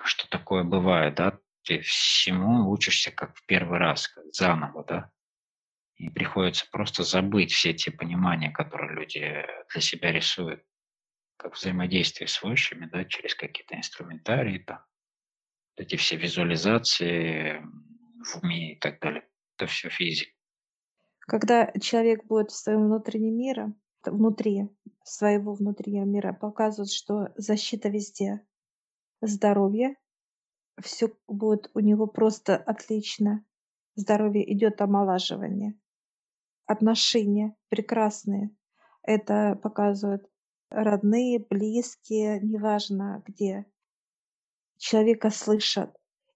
что 0.03 0.29
такое 0.29 0.63
бывает, 0.63 1.15
да, 1.15 1.39
ты 1.63 1.81
всему 1.81 2.69
учишься 2.69 3.11
как 3.11 3.35
в 3.35 3.45
первый 3.45 3.79
раз, 3.79 4.07
как 4.07 4.25
заново, 4.33 4.83
да, 4.85 5.11
и 5.95 6.09
приходится 6.09 6.65
просто 6.71 7.03
забыть 7.03 7.51
все 7.51 7.73
те 7.73 7.91
понимания, 7.91 8.51
которые 8.51 8.95
люди 8.95 9.45
для 9.71 9.81
себя 9.81 10.11
рисуют 10.11 10.63
как 11.37 11.55
взаимодействие 11.55 12.27
с 12.27 12.41
высшими, 12.43 12.85
да, 12.85 13.05
через 13.05 13.35
какие-то 13.35 13.75
инструментарии, 13.75 14.59
там, 14.59 14.83
эти 15.75 15.95
все 15.95 16.15
визуализации 16.15 17.61
в 18.23 18.43
уме 18.43 18.73
и 18.73 18.79
так 18.79 18.99
далее. 18.99 19.27
Это 19.57 19.65
все 19.65 19.89
физика. 19.89 20.31
Когда 21.19 21.71
человек 21.81 22.25
будет 22.25 22.51
в 22.51 22.57
своем 22.57 22.85
внутреннем 22.85 23.37
мире, 23.37 23.73
внутри 24.05 24.69
своего 25.03 25.53
внутреннего 25.53 26.05
мира, 26.05 26.33
показывает, 26.33 26.91
что 26.91 27.29
защита 27.35 27.89
везде, 27.89 28.45
здоровье, 29.21 29.95
все 30.79 31.11
будет 31.27 31.69
у 31.73 31.79
него 31.79 32.07
просто 32.07 32.55
отлично. 32.55 33.45
Здоровье 33.95 34.51
идет 34.53 34.81
омолаживание. 34.81 35.79
Отношения 36.65 37.55
прекрасные. 37.69 38.55
Это 39.03 39.59
показывает 39.61 40.29
родные, 40.69 41.39
близкие, 41.39 42.39
неважно 42.39 43.23
где, 43.27 43.65
человека 44.77 45.29
слышат. 45.29 45.95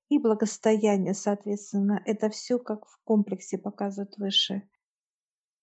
И 0.10 0.20
благостояние, 0.20 1.16
соответственно, 1.16 2.02
это 2.06 2.30
все 2.30 2.60
как 2.60 2.86
в 2.86 3.00
комплексе 3.04 3.58
показывают 3.58 4.18
выше. 4.18 4.70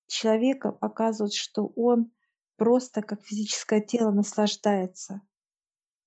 Человека 0.09 0.73
показывают, 0.73 1.33
что 1.33 1.73
он 1.77 2.11
просто 2.57 3.03
как 3.03 3.23
физическое 3.23 3.81
тело 3.81 4.11
наслаждается 4.11 5.23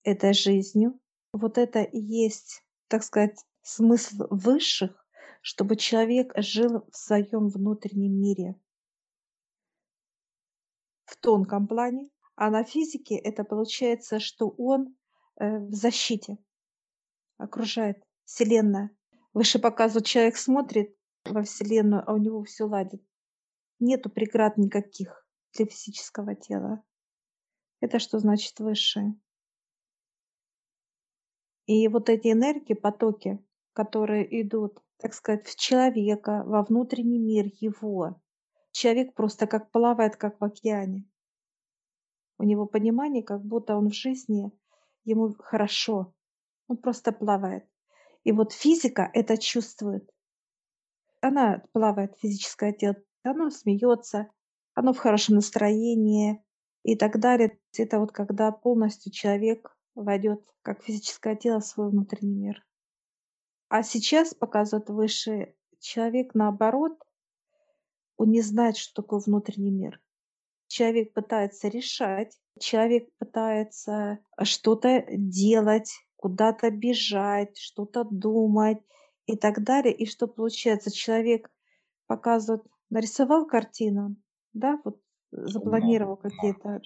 этой 0.04 0.34
жизнью. 0.34 1.00
Вот 1.32 1.58
это 1.58 1.82
и 1.82 2.00
есть, 2.00 2.65
так 2.88 3.04
сказать, 3.04 3.38
смысл 3.62 4.28
высших, 4.30 5.06
чтобы 5.42 5.76
человек 5.76 6.34
жил 6.38 6.86
в 6.92 6.96
своем 6.96 7.50
внутреннем 7.50 8.20
мире. 8.20 8.56
В 11.06 11.18
тонком 11.18 11.68
плане, 11.68 12.10
а 12.36 12.50
на 12.50 12.64
физике 12.64 13.16
это 13.16 13.44
получается, 13.44 14.20
что 14.20 14.50
он 14.50 14.96
э, 15.40 15.60
в 15.60 15.74
защите 15.74 16.38
окружает 17.38 18.04
Вселенная. 18.24 18.90
Выше 19.34 19.60
показывают, 19.60 20.06
человек 20.06 20.38
смотрит 20.38 20.96
во 21.26 21.44
Вселенную, 21.44 22.04
а 22.08 22.14
у 22.14 22.18
него 22.18 22.44
все 22.44 22.66
ладит. 22.66 23.04
Нету 23.80 24.10
преград 24.10 24.58
никаких 24.58 25.28
для 25.54 25.66
физического 25.66 26.36
тела. 26.36 26.84
Это 27.82 28.00
что 28.00 28.20
значит 28.20 28.60
высшее? 28.60 29.16
И 31.66 31.88
вот 31.88 32.10
эти 32.10 32.32
энергии, 32.32 32.74
потоки, 32.74 33.44
которые 33.74 34.42
идут, 34.42 34.82
так 34.98 35.14
сказать, 35.14 35.48
в 35.48 35.56
человека, 35.56 36.44
во 36.46 36.64
внутренний 36.64 37.20
мир 37.20 37.48
его, 37.60 38.22
человек 38.72 39.14
просто 39.16 39.48
как 39.48 39.72
плавает, 39.72 40.16
как 40.16 40.40
в 40.40 40.44
океане. 40.44 41.06
У 42.38 42.44
него 42.44 42.66
понимание, 42.66 43.24
как 43.24 43.44
будто 43.44 43.78
он 43.78 43.90
в 43.90 43.96
жизни, 43.96 44.52
ему 45.06 45.34
хорошо. 45.40 46.14
Он 46.68 46.78
просто 46.78 47.12
плавает. 47.12 47.66
И 48.24 48.32
вот 48.32 48.52
физика 48.52 49.10
это 49.14 49.38
чувствует. 49.38 50.10
Она 51.22 51.64
плавает, 51.72 52.18
физическое 52.18 52.74
тело. 52.74 52.96
Оно 53.24 53.50
смеется, 53.50 54.30
оно 54.74 54.94
в 54.94 54.98
хорошем 54.98 55.36
настроении 55.36 56.44
и 56.84 56.96
так 56.96 57.20
далее. 57.20 57.60
Это 57.78 58.00
вот 58.00 58.12
когда 58.12 58.52
полностью 58.52 59.12
человек 59.12 59.76
войдет 59.96 60.42
как 60.62 60.84
физическое 60.84 61.36
тело 61.36 61.60
в 61.60 61.66
свой 61.66 61.90
внутренний 61.90 62.36
мир. 62.36 62.66
А 63.70 63.84
сейчас 63.84 64.34
показывает 64.34 64.90
выше 64.90 65.56
человек 65.80 66.34
наоборот, 66.34 66.94
он 68.18 68.32
не 68.32 68.42
знает, 68.42 68.78
что 68.78 69.02
такое 69.02 69.20
внутренний 69.20 69.72
мир. 69.72 70.02
Человек 70.68 71.14
пытается 71.14 71.68
решать, 71.68 72.38
человек 72.60 73.10
пытается 73.18 74.20
что-то 74.44 75.06
делать, 75.10 75.94
куда-то 76.16 76.72
бежать, 76.72 77.58
что-то 77.58 78.04
думать 78.04 78.80
и 79.26 79.38
так 79.38 79.64
далее. 79.64 79.94
И 79.94 80.06
что 80.06 80.28
получается, 80.28 80.92
человек 80.92 81.52
показывает, 82.08 82.64
нарисовал 82.90 83.46
картину, 83.46 84.16
да, 84.54 84.80
вот 84.84 85.00
запланировал 85.32 86.18
какие-то, 86.18 86.82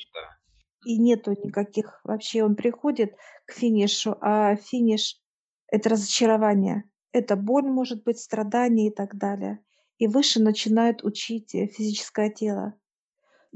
и 0.85 0.97
нету 0.97 1.31
никаких, 1.31 1.99
вообще 2.03 2.43
он 2.43 2.55
приходит 2.55 3.15
к 3.45 3.53
финишу, 3.53 4.17
а 4.21 4.55
финиш– 4.55 5.19
это 5.67 5.89
разочарование, 5.89 6.89
это 7.11 7.35
боль, 7.35 7.65
может 7.65 8.03
быть, 8.03 8.19
страдания 8.19 8.87
и 8.87 8.93
так 8.93 9.17
далее. 9.17 9.59
И 9.97 10.07
выше 10.07 10.41
начинает 10.41 11.03
учить 11.03 11.53
э, 11.53 11.67
физическое 11.67 12.29
тело. 12.29 12.75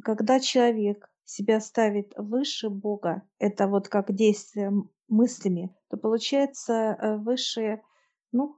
Когда 0.03 0.39
человек 0.39 1.09
себя 1.23 1.61
ставит 1.61 2.13
выше 2.17 2.69
Бога, 2.69 3.23
это 3.39 3.67
вот 3.67 3.87
как 3.87 4.13
действие 4.13 4.71
мыслями, 5.07 5.73
то 5.89 5.97
получается 5.97 6.73
э, 6.73 7.17
высшие, 7.17 7.83
ну, 8.31 8.57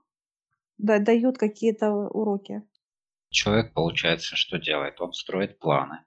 да, 0.78 1.00
дают 1.00 1.38
какие-то 1.38 1.92
уроки. 1.92 2.64
Человек, 3.30 3.74
получается, 3.74 4.36
что 4.36 4.58
делает? 4.58 5.00
Он 5.02 5.14
строит 5.14 5.60
планы, 5.60 6.00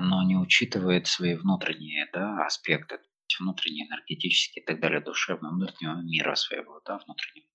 но 0.00 0.22
не 0.22 0.36
учитывает 0.36 1.06
свои 1.06 1.34
внутренние 1.34 2.08
да, 2.12 2.44
аспекты, 2.44 2.98
внутренние, 3.40 3.86
энергетические 3.86 4.62
и 4.62 4.66
так 4.66 4.80
далее, 4.80 5.00
душевного, 5.00 5.54
внутреннего 5.54 6.00
мира 6.02 6.34
своего, 6.34 6.80
да, 6.84 6.98
внутреннего. 6.98 7.46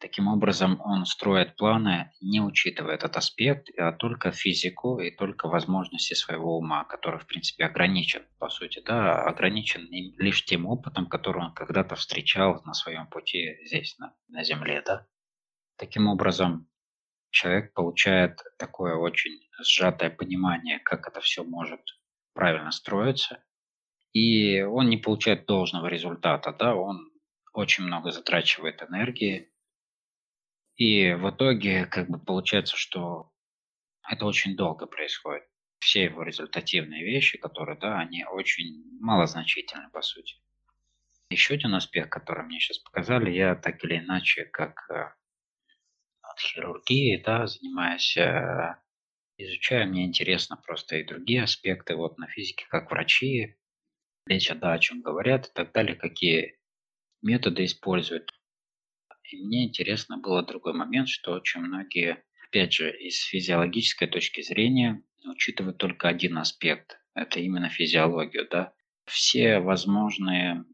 Таким 0.00 0.28
образом, 0.28 0.80
он 0.80 1.04
строит 1.06 1.56
планы, 1.56 2.12
не 2.20 2.40
учитывая 2.40 2.94
этот 2.94 3.16
аспект, 3.16 3.68
а 3.76 3.90
только 3.90 4.30
физику 4.30 5.00
и 5.00 5.10
только 5.10 5.48
возможности 5.48 6.14
своего 6.14 6.56
ума, 6.56 6.84
который, 6.84 7.18
в 7.18 7.26
принципе, 7.26 7.64
ограничен, 7.64 8.22
по 8.38 8.48
сути, 8.48 8.80
да, 8.84 9.24
ограничен 9.24 9.88
лишь 9.90 10.44
тем 10.44 10.66
опытом, 10.66 11.06
который 11.06 11.42
он 11.42 11.52
когда-то 11.52 11.96
встречал 11.96 12.62
на 12.64 12.74
своем 12.74 13.08
пути 13.08 13.56
здесь, 13.64 13.98
на, 13.98 14.14
на 14.28 14.44
Земле, 14.44 14.82
да. 14.86 15.06
Таким 15.76 16.06
образом, 16.06 16.68
человек 17.30 17.72
получает 17.74 18.40
такое 18.58 18.94
очень 18.94 19.38
сжатое 19.62 20.10
понимание, 20.10 20.78
как 20.80 21.08
это 21.08 21.20
все 21.20 21.44
может 21.44 21.80
правильно 22.32 22.70
строиться, 22.70 23.42
и 24.12 24.62
он 24.62 24.88
не 24.88 24.96
получает 24.96 25.46
должного 25.46 25.86
результата, 25.86 26.52
да, 26.52 26.74
он 26.74 27.10
очень 27.52 27.84
много 27.84 28.10
затрачивает 28.10 28.82
энергии, 28.82 29.52
и 30.76 31.12
в 31.12 31.30
итоге 31.30 31.86
как 31.86 32.08
бы 32.08 32.18
получается, 32.18 32.76
что 32.76 33.32
это 34.08 34.24
очень 34.24 34.56
долго 34.56 34.86
происходит. 34.86 35.44
Все 35.80 36.04
его 36.04 36.22
результативные 36.22 37.04
вещи, 37.04 37.38
которые, 37.38 37.78
да, 37.78 37.98
они 37.98 38.24
очень 38.24 38.84
малозначительны 39.00 39.90
по 39.90 40.02
сути. 40.02 40.36
Еще 41.30 41.54
один 41.54 41.74
аспект, 41.74 42.10
который 42.10 42.44
мне 42.44 42.58
сейчас 42.58 42.78
показали, 42.78 43.30
я 43.30 43.54
так 43.54 43.84
или 43.84 43.98
иначе, 43.98 44.44
как 44.44 44.88
э, 44.90 45.10
хирургии, 46.40 47.22
да, 47.24 47.46
занимаюсь, 47.46 48.16
э, 48.16 48.76
изучаю, 49.36 49.88
мне 49.88 50.04
интересно 50.04 50.56
просто 50.56 50.96
и 50.96 51.04
другие 51.04 51.42
аспекты, 51.42 51.94
вот 51.94 52.18
на 52.18 52.26
физике, 52.28 52.66
как 52.68 52.90
врачи 52.90 53.56
лечат, 54.26 54.58
да, 54.60 54.74
о 54.74 54.78
чем 54.78 55.02
говорят 55.02 55.46
и 55.46 55.50
так 55.54 55.72
далее, 55.72 55.96
какие 55.96 56.58
методы 57.22 57.64
используют. 57.64 58.32
И 59.30 59.36
мне 59.44 59.66
интересно 59.66 60.18
было 60.18 60.42
другой 60.42 60.72
момент, 60.72 61.08
что 61.08 61.32
очень 61.32 61.60
многие, 61.60 62.22
опять 62.46 62.72
же, 62.72 62.90
из 62.90 63.22
физиологической 63.24 64.08
точки 64.08 64.40
зрения, 64.42 65.02
учитывают 65.24 65.78
только 65.78 66.08
один 66.08 66.38
аспект. 66.38 66.98
Это 67.14 67.40
именно 67.40 67.68
физиологию, 67.68 68.48
да. 68.50 68.72
Все 69.04 69.58
возможные 69.58 70.64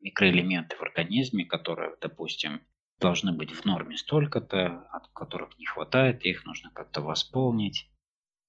микроэлементы 0.00 0.76
в 0.76 0.82
организме, 0.82 1.44
которые, 1.44 1.94
допустим, 2.00 2.62
должны 3.00 3.32
быть 3.32 3.52
в 3.52 3.64
норме 3.64 3.96
столько-то, 3.96 4.88
от 4.92 5.08
которых 5.08 5.56
не 5.58 5.66
хватает, 5.66 6.24
их 6.24 6.44
нужно 6.44 6.70
как-то 6.70 7.00
восполнить, 7.00 7.90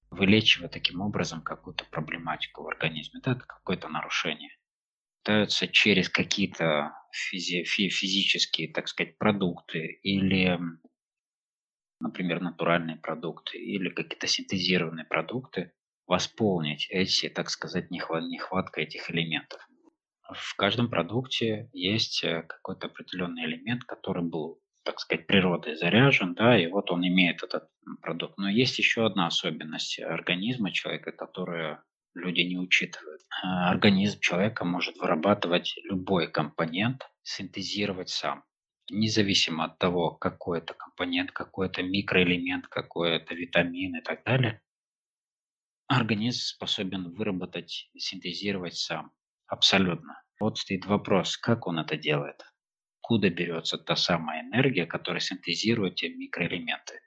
вылечивая 0.10 0.70
таким 0.70 1.02
образом 1.02 1.42
какую-то 1.42 1.86
проблематику 1.86 2.64
в 2.64 2.68
организме. 2.68 3.22
Да, 3.24 3.34
это 3.34 3.42
какое-то 3.46 3.88
нарушение. 3.88 4.50
Пытаются 5.24 5.68
через 5.68 6.10
какие-то 6.10 6.94
физи- 7.14 7.64
физические, 7.66 8.74
так 8.74 8.88
сказать, 8.88 9.18
продукты 9.18 10.00
или, 10.02 10.60
например, 12.00 12.42
натуральные 12.42 12.98
продукты 12.98 13.58
или 13.58 13.90
какие-то 13.90 14.28
синтезированные 14.28 15.06
продукты 15.06 15.74
восполнить 16.08 16.88
эти, 16.90 17.30
так 17.30 17.50
сказать, 17.50 17.92
нехватка 17.92 18.82
этих 18.82 19.12
элементов 19.12 19.69
в 20.32 20.56
каждом 20.56 20.90
продукте 20.90 21.70
есть 21.74 22.24
э, 22.24 22.44
какой-то 22.44 22.88
определенный 22.88 23.46
элемент, 23.46 23.84
который 23.84 24.24
был, 24.24 24.62
так 24.84 25.00
сказать, 25.00 25.28
природой 25.28 25.76
заряжен, 25.76 26.36
да, 26.36 26.58
и 26.58 26.68
вот 26.68 26.92
он 26.92 27.08
имеет 27.08 27.44
этот 27.44 27.70
продукт. 28.02 28.38
Но 28.38 28.50
есть 28.50 28.78
еще 28.80 29.06
одна 29.06 29.28
особенность 29.28 30.00
организма 30.00 30.72
человека, 30.72 31.12
которую 31.12 31.82
люди 32.14 32.42
не 32.42 32.58
учитывают. 32.58 33.22
А, 33.44 33.70
организм 33.70 34.20
человека 34.20 34.66
может 34.66 34.98
вырабатывать 34.98 35.76
любой 35.84 36.32
компонент, 36.32 37.10
синтезировать 37.24 38.10
сам. 38.10 38.44
Независимо 38.92 39.66
от 39.66 39.78
того, 39.78 40.12
какой 40.12 40.60
это 40.60 40.74
компонент, 40.74 41.32
какой 41.32 41.68
это 41.68 41.84
микроэлемент, 41.84 42.68
какой 42.68 43.18
это 43.18 43.36
витамин 43.36 43.98
и 43.98 44.02
так 44.02 44.24
далее, 44.24 44.62
организм 45.88 46.40
способен 46.40 47.14
выработать, 47.14 47.90
синтезировать 47.96 48.76
сам. 48.76 49.12
Абсолютно. 49.50 50.22
Вот 50.40 50.60
стоит 50.60 50.86
вопрос, 50.86 51.36
как 51.36 51.66
он 51.66 51.80
это 51.80 51.98
делает? 51.98 52.42
Откуда 53.02 53.30
берется 53.32 53.78
та 53.80 53.96
самая 53.96 54.44
энергия, 54.44 54.86
которая 54.86 55.20
синтезирует 55.20 55.96
те 55.96 56.10
микроэлементы? 56.10 57.00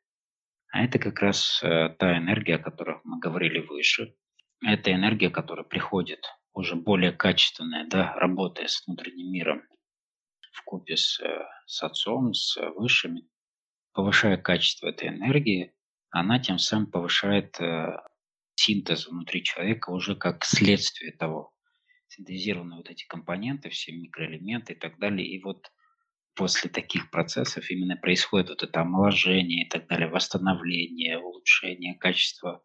А 0.73 0.83
это 0.85 0.99
как 0.99 1.21
раз 1.21 1.63
э, 1.63 1.91
та 1.99 2.19
энергия, 2.19 2.57
о 2.57 2.59
которой 2.59 2.99
мы 3.05 3.21
говорили 3.21 3.61
выше. 3.61 4.17
Это 4.61 4.93
энергия, 4.93 5.31
которая 5.31 5.65
приходит 5.65 6.25
уже 6.53 6.75
более 6.75 7.13
качественная, 7.13 7.87
да, 7.87 8.15
работая 8.15 8.67
с 8.67 8.85
внутренним 8.87 9.33
миром 9.33 9.63
в 10.53 10.65
купе 10.65 10.97
с, 10.97 11.21
э, 11.21 11.45
с 11.67 11.83
отцом, 11.83 12.35
с 12.35 12.57
высшими, 12.75 13.23
повышая 13.93 14.37
качество 14.37 14.89
этой 14.89 15.09
энергии, 15.09 15.73
она 16.11 16.41
тем 16.41 16.59
самым 16.59 16.91
повышает 16.91 17.61
э, 17.61 18.01
синтез 18.57 19.07
внутри 19.07 19.45
человека 19.45 19.91
уже 19.91 20.17
как 20.17 20.45
следствие 20.45 21.13
того 21.13 21.53
синтезированы 22.13 22.77
вот 22.77 22.91
эти 22.91 23.07
компоненты, 23.07 23.71
все 23.71 23.93
микроэлементы 23.93 24.75
и 24.75 24.77
так 24.77 24.99
далее. 24.99 25.27
И 25.27 25.43
вот 25.43 25.71
после 26.35 26.71
таких 26.71 27.11
процессов 27.11 27.71
именно 27.71 27.97
происходит 27.97 28.51
вот 28.51 28.63
это 28.63 28.81
омоложение 28.81 29.67
и 29.67 29.69
так 29.69 29.87
далее, 29.89 30.09
восстановление, 30.09 31.19
улучшение 31.19 31.95
качества 31.95 32.63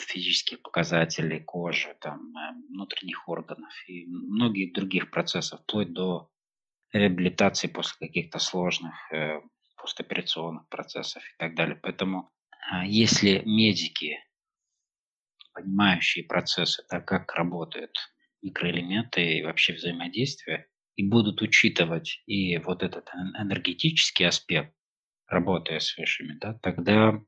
физических 0.00 0.62
показателей 0.62 1.40
кожи, 1.40 1.96
там, 2.00 2.36
э, 2.36 2.52
внутренних 2.68 3.28
органов 3.28 3.72
и 3.88 4.06
многих 4.06 4.74
других 4.74 5.10
процессов, 5.10 5.60
вплоть 5.62 5.92
до 5.92 6.30
реабилитации 6.92 7.68
после 7.68 8.06
каких-то 8.06 8.38
сложных 8.38 8.94
э, 9.12 9.40
постоперационных 9.76 10.68
процессов 10.68 11.22
и 11.22 11.36
так 11.38 11.54
далее. 11.54 11.76
Поэтому 11.82 12.30
э, 12.72 12.86
если 12.86 13.42
медики, 13.46 14.18
понимающие 15.54 16.24
процессы, 16.24 16.84
так 16.88 17.06
как 17.06 17.34
работают 17.34 17.96
микроэлементы 18.46 19.38
и 19.38 19.42
вообще 19.42 19.74
взаимодействия, 19.74 20.68
и 20.94 21.06
будут 21.06 21.42
учитывать 21.42 22.22
и 22.26 22.56
вот 22.58 22.82
этот 22.82 23.10
энергетический 23.38 24.26
аспект, 24.26 24.74
работая 25.26 25.80
с 25.80 25.96
высшими, 25.96 26.38
да, 26.40 26.54
тогда 26.62 27.20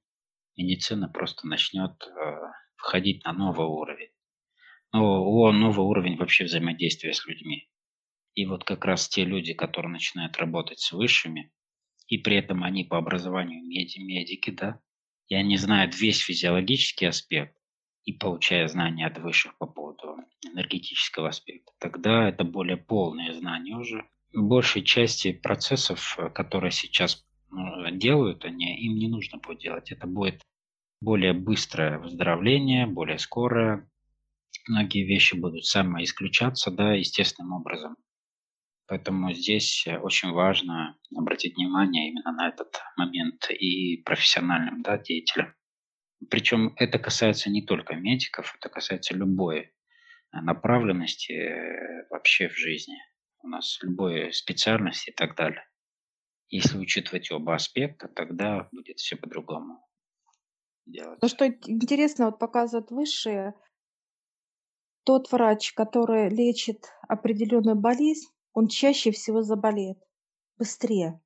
медицина 0.57 1.09
просто 1.09 1.47
начнет 1.47 1.93
э, 2.03 2.39
входить 2.77 3.25
на 3.25 3.33
новый 3.33 3.67
уровень. 3.67 4.11
Но 4.93 5.23
о, 5.23 5.53
новый 5.53 5.85
уровень 5.85 6.17
вообще 6.17 6.45
взаимодействия 6.45 7.13
с 7.13 7.27
людьми. 7.27 7.69
И 8.35 8.47
вот 8.47 8.65
как 8.65 8.85
раз 8.85 9.09
те 9.09 9.25
люди, 9.25 9.53
которые 9.53 9.93
начинают 9.93 10.37
работать 10.39 10.79
с 10.79 10.93
высшими, 10.93 11.53
и 12.07 12.19
при 12.19 12.37
этом 12.37 12.65
они 12.65 12.85
по 12.85 12.97
образованию 12.97 13.65
меди, 13.67 13.99
медики, 13.99 14.51
да, 14.51 14.81
и 15.27 15.35
они 15.35 15.57
знают 15.59 15.99
весь 15.99 16.21
физиологический 16.21 17.09
аспект, 17.09 17.58
и 18.09 18.13
получая 18.15 18.67
знания 18.69 19.07
от 19.07 19.19
высших 19.19 19.59
по 19.59 19.67
поводу 19.67 20.17
энергетического 20.43 21.29
аспекта, 21.29 21.73
тогда 21.79 22.27
это 22.31 22.43
более 22.43 22.79
полные 22.79 23.35
знания 23.35 23.77
уже. 23.77 24.03
Большей 24.33 24.83
части 24.83 25.33
процессов, 25.33 26.17
э, 26.19 26.31
которые 26.31 26.71
сейчас 26.71 27.27
ну, 27.51 27.91
делают, 27.91 28.47
они, 28.47 28.79
им 28.79 28.97
не 28.97 29.09
нужно 29.09 29.37
будет 29.37 29.59
делать. 29.59 29.93
Это 29.93 30.07
будет 30.07 30.41
более 31.03 31.35
быстрое 31.35 31.99
выздоровление, 31.99 32.87
более 32.87 33.19
скорое. 33.19 33.87
Многие 34.67 35.05
вещи 35.05 35.35
будут 35.35 35.67
самоисключаться, 35.67 36.71
да, 36.71 36.95
естественным 36.95 37.53
образом. 37.53 37.97
Поэтому 38.87 39.35
здесь 39.35 39.87
э, 39.87 39.99
очень 39.99 40.31
важно 40.31 40.97
обратить 41.15 41.57
внимание 41.57 42.09
именно 42.09 42.33
на 42.33 42.49
этот 42.49 42.81
момент 42.97 43.51
и 43.51 43.99
профессиональным 44.03 44.81
да, 44.81 44.97
деятелям. 44.97 45.53
Причем 46.31 46.75
это 46.77 46.99
касается 46.99 47.51
не 47.51 47.63
только 47.65 47.95
медиков, 47.95 48.55
это 48.57 48.69
касается 48.69 49.15
любой 49.15 49.59
э, 49.61 49.71
направленности 50.33 51.33
э, 51.33 52.07
вообще 52.11 52.49
в 52.49 52.57
жизни. 52.57 52.97
У 53.43 53.49
нас 53.49 53.79
любой 53.83 54.33
специальности 54.33 55.11
и 55.11 55.15
так 55.15 55.37
далее. 55.37 55.65
Если 56.49 56.77
учитывать 56.79 57.31
оба 57.31 57.55
аспекта, 57.55 58.09
тогда 58.09 58.69
будет 58.73 58.99
все 58.99 59.17
по-другому 59.17 59.87
делать. 60.87 61.19
Ну, 61.23 61.29
что 61.29 61.47
интересно, 61.47 62.27
вот 62.27 62.39
показывают 62.39 62.91
высшие, 62.91 63.55
тот 65.05 65.31
врач, 65.31 65.73
который 65.73 66.29
лечит 66.29 66.87
определенную 67.09 67.77
болезнь, 67.77 68.29
он 68.53 68.69
чаще 68.69 69.11
всего 69.11 69.43
заболеет 69.43 69.99
быстрее. 70.59 71.21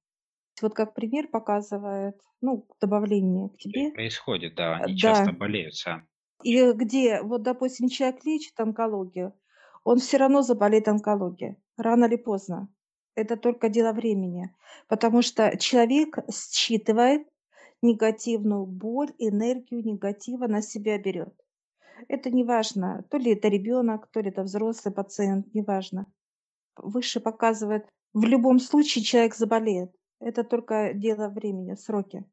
Вот 0.61 0.75
как 0.75 0.95
пример 0.95 1.29
показывает, 1.29 2.21
ну, 2.41 2.67
добавление 2.81 3.49
к 3.49 3.57
тебе. 3.59 3.91
Происходит, 3.95 4.55
да, 4.55 4.77
Э, 4.79 4.85
они 4.85 4.97
часто 4.97 5.33
Да. 5.33 5.39
болеют 5.39 5.75
сами. 5.77 6.07
И 6.43 6.73
где, 6.73 7.23
вот, 7.23 7.43
допустим, 7.43 7.89
человек 7.89 8.25
лечит 8.25 8.59
онкологию, 8.61 9.35
он 9.85 9.99
все 9.99 10.17
равно 10.19 10.43
заболеет 10.43 10.89
онкологией, 10.89 11.57
рано 11.77 12.05
или 12.07 12.17
поздно. 12.17 12.69
Это 13.15 13.37
только 13.37 13.69
дело 13.69 13.93
времени. 13.93 14.55
Потому 14.89 15.23
что 15.23 15.57
человек 15.59 16.19
считывает 16.31 17.29
негативную 17.83 18.67
боль, 18.67 19.13
энергию 19.19 19.85
негатива 19.85 20.47
на 20.47 20.63
себя 20.63 20.99
берет. 20.99 21.35
Это 22.09 22.31
не 22.31 22.45
важно, 22.45 23.05
то 23.11 23.17
ли 23.19 23.33
это 23.33 23.49
ребенок, 23.49 24.09
то 24.13 24.21
ли 24.21 24.31
это 24.31 24.43
взрослый 24.43 24.95
пациент, 24.95 25.53
неважно. 25.55 26.07
Выше 26.77 27.21
показывает, 27.21 27.89
в 28.15 28.25
любом 28.25 28.59
случае 28.61 29.05
человек 29.05 29.35
заболеет. 29.35 29.93
Это 30.23 30.45
только 30.45 30.93
дело 30.95 31.29
времени, 31.29 31.75
сроки. 31.75 32.25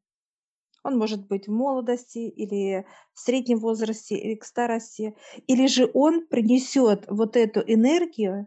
Он 0.84 0.96
может 0.96 1.26
быть 1.26 1.48
в 1.48 1.52
молодости 1.52 2.18
или 2.18 2.86
в 3.12 3.18
среднем 3.18 3.58
возрасте, 3.58 4.16
или 4.16 4.36
к 4.36 4.44
старости. 4.44 5.16
Или 5.48 5.66
же 5.66 5.90
он 5.92 6.26
принесет 6.28 7.04
вот 7.08 7.36
эту 7.36 7.60
энергию 7.60 8.46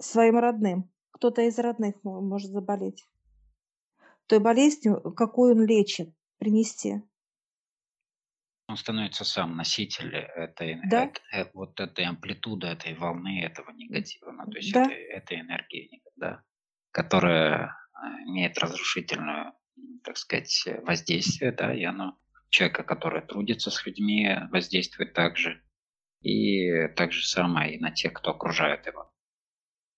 своим 0.00 0.36
родным. 0.36 0.90
Кто-то 1.12 1.42
из 1.42 1.58
родных 1.58 1.94
мо- 2.02 2.20
может 2.20 2.50
заболеть. 2.50 3.06
Той 4.26 4.40
болезнью, 4.40 5.00
какую 5.14 5.54
он 5.54 5.64
лечит, 5.64 6.12
принести. 6.38 7.02
Он 8.66 8.76
становится 8.76 9.24
сам 9.24 9.56
носитель 9.56 10.14
этой, 10.16 10.80
Да, 10.90 11.12
э, 11.32 11.44
вот 11.54 11.78
этой 11.78 12.04
амплитуды, 12.04 12.66
этой 12.66 12.94
волны, 12.94 13.42
этого 13.44 13.70
негатива, 13.70 14.32
ну, 14.32 14.50
то 14.50 14.56
есть 14.56 14.72
да. 14.72 14.84
этой, 14.84 15.04
этой 15.04 15.40
энергии, 15.40 16.02
да, 16.16 16.42
которая 16.90 17.76
имеет 18.26 18.58
разрушительную, 18.58 19.52
м, 19.76 20.00
так 20.04 20.16
сказать, 20.16 20.68
воздействие, 20.82 21.52
да, 21.52 21.74
и 21.74 21.84
оно 21.84 22.18
человека, 22.48 22.84
который 22.84 23.22
трудится 23.22 23.70
с 23.70 23.84
людьми, 23.86 24.28
воздействует 24.50 25.14
также. 25.14 25.62
И 26.20 26.88
так 26.96 27.12
же 27.12 27.26
самое 27.26 27.74
и 27.74 27.80
на 27.80 27.90
тех, 27.90 28.12
кто 28.12 28.30
окружает 28.30 28.86
его. 28.86 29.10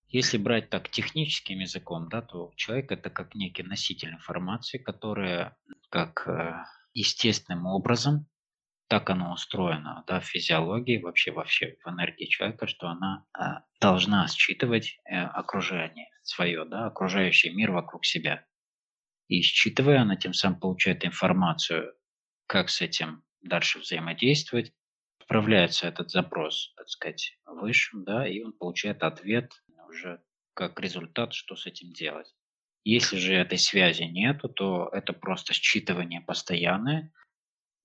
Если 0.09 0.39
брать 0.39 0.71
так 0.71 0.89
техническим 0.89 1.59
языком, 1.59 2.09
да, 2.09 2.23
то 2.23 2.53
человек 2.57 2.93
это 2.93 3.11
как 3.11 3.35
некий 3.35 3.65
носитель 3.65 4.11
информации, 4.11 4.79
которая 4.79 5.57
как 5.91 6.29
э, 6.29 6.65
естественным 6.93 7.67
образом, 7.67 8.29
так 8.89 9.11
оно 9.11 9.33
устроено 9.33 10.05
да, 10.07 10.21
в 10.21 10.25
физиологии, 10.25 10.99
вообще, 10.99 11.33
вообще 11.33 11.77
в 11.85 11.89
энергии 11.89 12.27
человека, 12.27 12.67
что 12.67 12.89
она 12.89 13.25
э, 13.39 13.43
должна 13.81 14.27
считывать 14.29 14.99
э, 15.05 15.17
окружение 15.17 16.09
свое, 16.23 16.65
да, 16.65 16.87
окружающий 16.87 17.51
мир 17.51 17.73
вокруг 17.73 18.05
себя. 18.05 18.47
И 19.29 19.41
считывая, 19.41 20.03
она 20.03 20.17
тем 20.17 20.35
самым 20.35 20.61
получает 20.61 21.05
информацию, 21.05 21.95
как 22.47 22.69
с 22.69 22.83
этим 22.83 23.25
дальше 23.41 23.79
взаимодействовать, 23.79 24.73
отправляется 25.19 25.87
этот 25.87 26.11
запрос, 26.11 26.75
так 26.77 26.89
сказать, 26.89 27.39
высшим, 27.47 28.05
да, 28.05 28.29
и 28.29 28.43
он 28.43 28.53
получает 28.53 29.03
ответ 29.03 29.53
уже 29.89 30.23
как 30.55 30.79
результат, 30.81 31.33
что 31.33 31.57
с 31.57 31.67
этим 31.67 31.93
делать. 31.93 32.35
Если 32.85 33.17
же 33.17 33.35
этой 33.35 33.59
связи 33.59 34.03
нету, 34.03 34.49
то 34.49 34.91
это 34.93 35.15
просто 35.15 35.55
считывание 35.55 36.21
постоянное, 36.21 37.13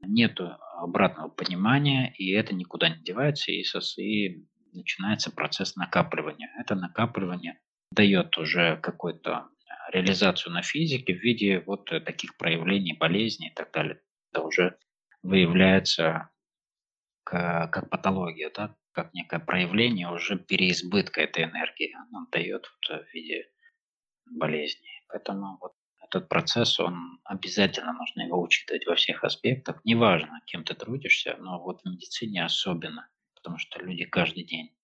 нету 0.01 0.57
обратного 0.83 1.29
понимания, 1.29 2.13
и 2.17 2.31
это 2.31 2.53
никуда 2.53 2.89
не 2.89 3.03
девается, 3.03 3.51
и, 3.51 3.61
и 4.01 4.45
начинается 4.73 5.31
процесс 5.31 5.75
накапливания. 5.75 6.49
Это 6.59 6.75
накапливание 6.75 7.59
дает 7.91 8.37
уже 8.37 8.77
какую-то 8.77 9.49
реализацию 9.91 10.53
на 10.53 10.61
физике 10.61 11.13
в 11.13 11.21
виде 11.21 11.61
вот 11.65 11.85
таких 11.85 12.37
проявлений 12.37 12.93
болезни 12.93 13.49
и 13.49 13.53
так 13.53 13.71
далее. 13.71 14.01
Это 14.31 14.43
уже 14.43 14.77
выявляется 15.23 16.29
как, 17.23 17.73
как 17.73 17.89
патология, 17.89 18.51
да, 18.55 18.75
как 18.91 19.13
некое 19.13 19.39
проявление 19.39 20.09
уже 20.09 20.37
переизбытка 20.37 21.21
этой 21.21 21.43
энергии. 21.43 21.95
Она 21.95 22.27
дает 22.31 22.65
в 22.65 23.13
виде 23.13 23.49
болезни. 24.29 24.89
Поэтому 25.07 25.57
вот 25.59 25.73
этот 26.09 26.27
процесс, 26.29 26.79
он 26.79 27.19
обязательно 27.23 27.93
нужно 27.93 28.21
его 28.21 28.41
учитывать 28.41 28.85
во 28.85 28.95
всех 28.95 29.23
аспектах. 29.23 29.79
Неважно, 29.83 30.41
кем 30.45 30.63
ты 30.63 30.73
трудишься, 30.73 31.37
но 31.39 31.61
вот 31.61 31.81
в 31.81 31.85
медицине 31.85 32.43
особенно, 32.43 33.09
потому 33.35 33.57
что 33.57 33.79
люди 33.79 34.05
каждый 34.05 34.43
день 34.43 34.75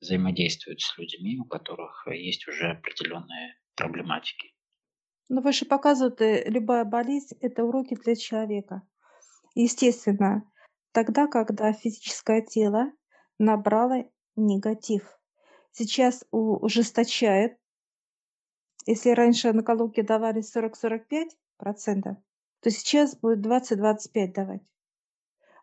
взаимодействуют 0.00 0.80
с 0.80 0.96
людьми, 0.98 1.38
у 1.38 1.44
которых 1.44 2.06
есть 2.10 2.46
уже 2.46 2.70
определенные 2.70 3.56
проблематики. 3.74 4.52
Но 5.28 5.40
выше 5.40 5.66
показывают, 5.66 6.20
э, 6.20 6.44
любая 6.46 6.84
болезнь– 6.84 7.36
это 7.40 7.64
уроки 7.64 7.94
для 7.94 8.14
человека. 8.14 8.82
Естественно, 9.54 10.50
тогда, 10.92 11.26
когда 11.26 11.72
физическое 11.72 12.42
тело 12.42 12.92
набрало 13.38 14.04
негатив. 14.36 15.02
Сейчас 15.72 16.24
ужесточает. 16.30 17.58
Если 18.90 19.10
раньше 19.10 19.48
онкологии 19.48 20.00
давали 20.00 20.40
40-45%, 20.40 22.16
то 22.60 22.70
сейчас 22.70 23.14
будет 23.16 23.44
20-25 23.44 24.32
давать. 24.32 24.62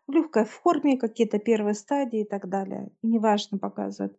В 0.06 0.12
легкой 0.12 0.44
форме, 0.44 0.96
какие-то 0.96 1.40
первые 1.40 1.74
стадии 1.74 2.20
и 2.20 2.24
так 2.24 2.48
далее. 2.48 2.92
И 3.02 3.08
неважно 3.08 3.58
показывают, 3.58 4.16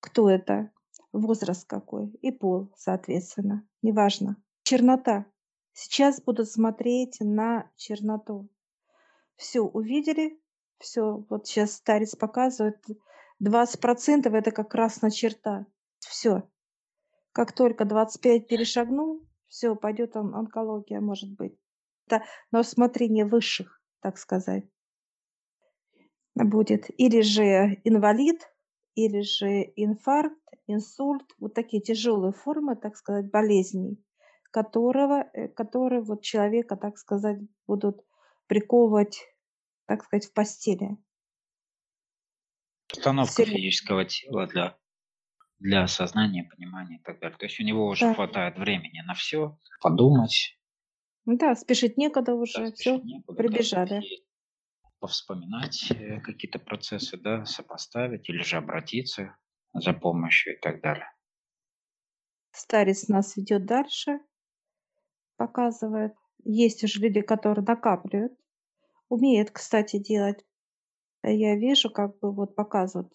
кто 0.00 0.28
это, 0.28 0.70
возраст 1.10 1.66
какой 1.66 2.10
и 2.20 2.30
пол, 2.30 2.70
соответственно. 2.76 3.66
Неважно. 3.80 4.36
Чернота. 4.62 5.24
Сейчас 5.72 6.20
будут 6.20 6.50
смотреть 6.50 7.16
на 7.20 7.70
черноту. 7.76 8.50
Все 9.36 9.62
увидели, 9.62 10.38
все, 10.76 11.24
вот 11.30 11.46
сейчас 11.46 11.76
старец 11.76 12.14
показывает, 12.14 12.84
20% 13.42 14.36
это 14.36 14.50
как 14.50 14.70
красная 14.70 15.10
черта. 15.10 15.64
Все. 16.00 16.42
Как 17.32 17.52
только 17.52 17.84
25 17.84 18.48
перешагнул, 18.48 19.26
все, 19.46 19.74
пойдет 19.74 20.16
он, 20.16 20.34
онкология, 20.34 21.00
может 21.00 21.30
быть. 21.30 21.56
Это 22.06 22.24
на 22.50 22.60
усмотрение 22.60 23.24
высших, 23.24 23.80
так 24.00 24.18
сказать, 24.18 24.64
будет. 26.34 26.86
Или 26.98 27.20
же 27.20 27.80
инвалид, 27.84 28.40
или 28.94 29.20
же 29.20 29.72
инфаркт, 29.76 30.40
инсульт, 30.66 31.24
вот 31.38 31.54
такие 31.54 31.82
тяжелые 31.82 32.32
формы, 32.32 32.76
так 32.76 32.96
сказать, 32.96 33.30
болезней, 33.30 34.02
которого, 34.50 35.28
э, 35.32 35.48
которые 35.48 36.02
вот 36.02 36.22
человека, 36.22 36.76
так 36.76 36.98
сказать, 36.98 37.38
будут 37.66 38.04
приковывать 38.46 39.24
так 39.90 40.04
сказать, 40.04 40.26
в 40.26 40.32
постели. 40.32 40.96
Установка 42.92 43.42
Все... 43.42 43.44
физического 43.44 44.04
тела 44.04 44.46
для, 44.46 44.78
для 45.60 45.82
осознания, 45.82 46.44
понимания 46.44 46.96
и 46.96 47.02
так 47.02 47.20
далее. 47.20 47.38
То 47.38 47.46
есть 47.46 47.60
у 47.60 47.62
него 47.62 47.86
уже 47.86 48.06
да. 48.06 48.14
хватает 48.14 48.58
времени 48.58 49.00
на 49.06 49.14
все, 49.14 49.58
подумать. 49.80 50.58
Да, 51.26 51.54
спешить 51.54 51.96
некуда 51.96 52.34
уже, 52.34 52.70
да, 52.70 52.72
все, 52.72 52.98
некуда, 52.98 53.36
прибежали. 53.36 54.00
Да, 54.00 54.88
повспоминать 54.98 55.90
э, 55.90 56.20
какие-то 56.20 56.58
процессы, 56.58 57.16
да, 57.16 57.44
сопоставить 57.44 58.28
или 58.28 58.42
же 58.42 58.56
обратиться 58.56 59.36
за 59.72 59.92
помощью 59.92 60.56
и 60.56 60.60
так 60.60 60.82
далее. 60.82 61.10
Старец 62.52 63.08
нас 63.08 63.36
ведет 63.36 63.66
дальше, 63.66 64.18
показывает. 65.36 66.14
Есть 66.42 66.82
уже 66.82 67.00
люди, 67.00 67.20
которые 67.20 67.64
накапливают 67.64 68.32
Умеет, 69.10 69.50
кстати, 69.50 69.98
делать. 69.98 70.46
Я 71.24 71.56
вижу, 71.56 71.90
как 71.90 72.16
бы 72.20 72.32
вот 72.32 72.54
показывают. 72.54 73.12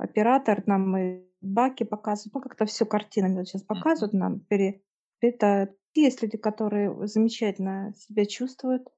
Оператор 0.00 0.62
нам 0.66 0.96
и 0.96 1.24
баки 1.40 1.84
показывают. 1.84 2.34
Ну, 2.34 2.40
как-то 2.40 2.66
все 2.66 2.86
картинами 2.86 3.38
вот 3.38 3.48
сейчас 3.48 3.62
показывают 3.62 4.12
нам, 4.12 4.40
переплетают. 4.40 5.76
Есть 5.94 6.22
люди, 6.22 6.36
которые 6.36 7.06
замечательно 7.06 7.94
себя 7.96 8.26
чувствуют. 8.26 8.88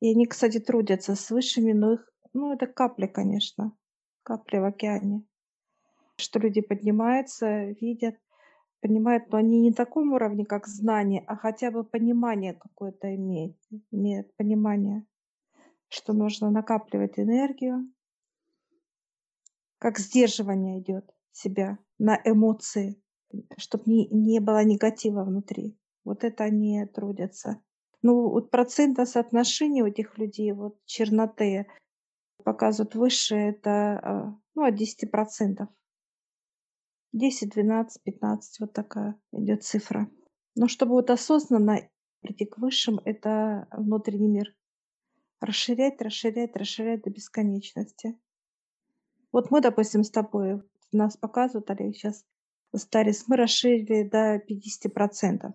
И 0.00 0.10
они, 0.10 0.26
кстати, 0.26 0.60
трудятся 0.60 1.14
с 1.14 1.30
высшими, 1.30 1.72
но 1.72 1.94
их, 1.94 2.08
ну, 2.32 2.52
это 2.52 2.66
капли, 2.66 3.06
конечно. 3.06 3.76
Капли 4.22 4.58
в 4.58 4.64
океане. 4.64 5.24
Что 6.16 6.38
люди 6.38 6.60
поднимаются, 6.60 7.64
видят, 7.80 8.16
понимают, 8.80 9.30
но 9.30 9.38
они 9.38 9.60
не 9.60 9.70
на 9.70 9.74
таком 9.74 10.12
уровне, 10.12 10.44
как 10.44 10.66
знание, 10.66 11.24
а 11.26 11.36
хотя 11.36 11.70
бы 11.70 11.84
понимание 11.84 12.54
какое-то 12.54 13.14
имеют, 13.14 13.56
имеют 13.90 14.34
понимание 14.36 15.06
что 15.94 16.12
нужно 16.12 16.50
накапливать 16.50 17.18
энергию, 17.18 17.88
как 19.84 19.98
сдерживание 19.98 20.80
идет 20.80 21.04
себя 21.30 21.76
на 21.98 22.18
эмоции, 22.24 22.98
чтобы 23.58 23.84
не, 23.84 24.08
не 24.08 24.40
было 24.40 24.64
негатива 24.64 25.24
внутри. 25.24 25.76
Вот 26.04 26.24
это 26.24 26.44
они 26.44 26.86
трудятся. 26.86 27.62
Ну, 28.00 28.30
вот 28.30 28.50
процентное 28.50 29.04
соотношение 29.04 29.84
у 29.84 29.88
этих 29.88 30.16
людей, 30.16 30.52
вот 30.52 30.82
черноты, 30.86 31.66
показывают 32.44 32.94
выше, 32.94 33.34
это 33.34 33.70
а, 33.70 34.40
ну, 34.54 34.64
от 34.64 34.80
10%. 34.80 35.68
10, 37.12 37.50
12, 37.50 38.02
15, 38.02 38.60
вот 38.60 38.72
такая 38.72 39.20
идет 39.32 39.64
цифра. 39.64 40.10
Но 40.54 40.66
чтобы 40.66 40.92
вот 40.92 41.10
осознанно 41.10 41.90
прийти 42.22 42.46
к 42.46 42.56
высшим, 42.56 43.00
это 43.04 43.68
внутренний 43.70 44.28
мир 44.28 44.56
расширять, 45.42 46.00
расширять, 46.00 46.56
расширять 46.56 47.02
до 47.02 47.10
бесконечности. 47.10 48.18
Вот 49.34 49.50
мы, 49.50 49.60
допустим, 49.60 50.04
с 50.04 50.12
тобой, 50.12 50.62
нас 50.92 51.16
показывают, 51.16 51.68
Олег, 51.68 51.96
сейчас 51.96 52.24
старец, 52.76 53.24
мы 53.26 53.36
расширили 53.36 54.08
до 54.08 54.36
50%. 54.36 55.52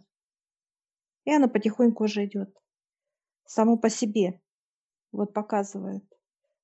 И 1.24 1.34
она 1.34 1.48
потихоньку 1.48 2.04
уже 2.04 2.26
идет. 2.26 2.54
Само 3.46 3.78
по 3.78 3.90
себе. 3.90 4.42
Вот 5.14 5.34
показывает. 5.34 6.04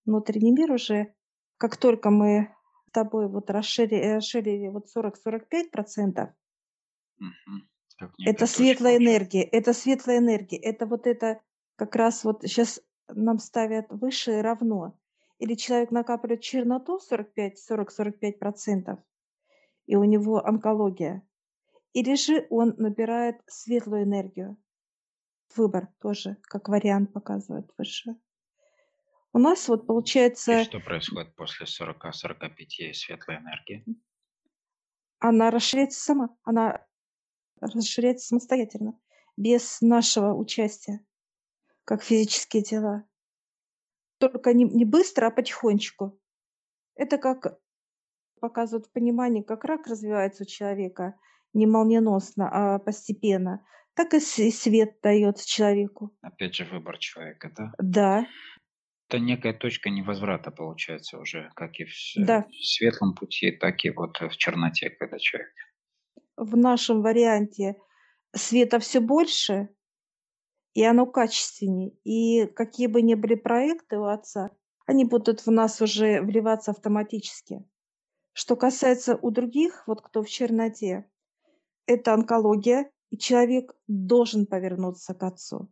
Внутренний 0.06 0.52
мир 0.52 0.74
уже, 0.74 1.16
как 1.56 1.78
только 1.78 2.10
мы 2.10 2.54
с 2.90 2.92
тобой 2.92 3.30
вот 3.30 3.50
расширили, 3.50 4.16
расширили 4.16 4.68
вот 4.68 4.88
40-45%, 4.94 6.34
угу. 7.22 8.12
это 8.26 8.46
светлая 8.46 8.98
энергия, 8.98 9.44
это 9.44 9.72
светлая 9.72 10.18
энергия, 10.18 10.58
это 10.58 10.86
вот 10.86 11.08
это 11.08 11.40
как 11.78 11.96
раз 11.96 12.26
вот 12.26 12.42
сейчас 12.42 12.82
нам 13.08 13.40
ставят 13.40 13.86
высшее 13.90 14.42
равно. 14.42 15.00
Или 15.40 15.56
человек 15.56 15.92
накапливает 15.92 16.42
черноту 16.42 17.00
45, 17.00 17.60
40-45%, 17.72 18.98
и 19.88 19.96
у 19.96 20.04
него 20.04 20.46
онкология. 20.46 21.28
Или 21.94 22.16
же 22.16 22.48
он 22.50 22.74
набирает 22.78 23.42
светлую 23.48 24.04
энергию. 24.04 24.58
Выбор 25.56 25.90
тоже, 26.00 26.38
как 26.44 26.70
вариант 26.70 27.14
показывает 27.14 27.70
выше. 27.78 28.16
У 29.32 29.40
нас 29.40 29.68
вот 29.68 29.86
получается... 29.86 30.62
И 30.62 30.64
что 30.64 30.80
происходит 30.80 31.36
после 31.36 31.66
40-45 31.66 32.94
светлой 32.94 33.38
энергии? 33.38 33.86
Она 35.20 35.52
расширяется 35.52 36.02
сама. 36.02 36.30
Она 36.44 36.86
расширяется 37.60 38.28
самостоятельно, 38.28 39.00
без 39.36 39.82
нашего 39.82 40.34
участия. 40.34 41.06
как 41.86 42.04
физические 42.04 42.64
тела. 42.64 43.04
Только 44.20 44.54
не 44.54 44.64
не 44.64 44.86
быстро, 44.86 45.28
а 45.28 45.32
потихонечку. 45.32 46.20
Это 46.96 47.18
как 47.18 47.60
показывают 48.40 48.88
в 48.88 48.92
понимании, 48.92 49.42
как 49.42 49.66
рак 49.66 49.88
развивается 49.88 50.44
у 50.44 50.46
человека 50.46 51.16
не 51.54 51.66
молниеносно, 51.68 52.50
а 52.52 52.80
постепенно, 52.80 53.66
так 53.96 54.14
и 54.14 54.20
свет 54.20 54.98
дается 55.02 55.48
человеку. 55.48 56.12
Опять 56.22 56.56
же 56.56 56.66
выбор 56.66 56.98
человека, 56.98 57.52
да? 57.56 57.72
Да, 57.80 58.28
Это 59.08 59.20
некая 59.20 59.54
точка 59.54 59.90
невозврата 59.90 60.52
получается 60.52 61.18
уже, 61.18 61.50
как 61.56 61.80
и 61.80 61.86
в 61.86 61.92
да. 62.16 62.46
в 62.50 62.66
светлом 62.66 63.16
пути, 63.16 63.52
так 63.52 63.86
и 63.86 63.90
вот 63.90 64.20
в 64.20 64.36
черноте, 64.38 64.90
когда 64.90 65.18
человек 65.18 65.54
В 66.36 66.58
нашем 66.58 67.02
варианте 67.02 67.76
света 68.36 68.80
все 68.80 69.00
больше, 69.00 69.70
и 70.76 70.84
оно 70.84 71.06
качественнее. 71.08 71.94
И 72.04 72.46
какие 72.46 72.88
бы 72.88 73.02
ни 73.02 73.16
были 73.16 73.36
проекты 73.36 73.98
у 73.98 74.04
отца, 74.04 74.52
они 74.86 75.06
будут 75.06 75.46
в 75.46 75.50
нас 75.50 75.82
уже 75.82 76.22
вливаться 76.22 76.72
автоматически. 76.72 77.66
Что 78.34 78.58
касается 78.58 79.16
у 79.16 79.32
других, 79.32 79.88
вот 79.88 80.02
кто 80.02 80.22
в 80.22 80.28
черноте, 80.30 81.10
это 81.88 82.14
онкология, 82.14 82.92
и 83.10 83.18
человек 83.18 83.74
должен 83.88 84.46
повернуться 84.46 85.14
к 85.14 85.24
отцу. 85.24 85.72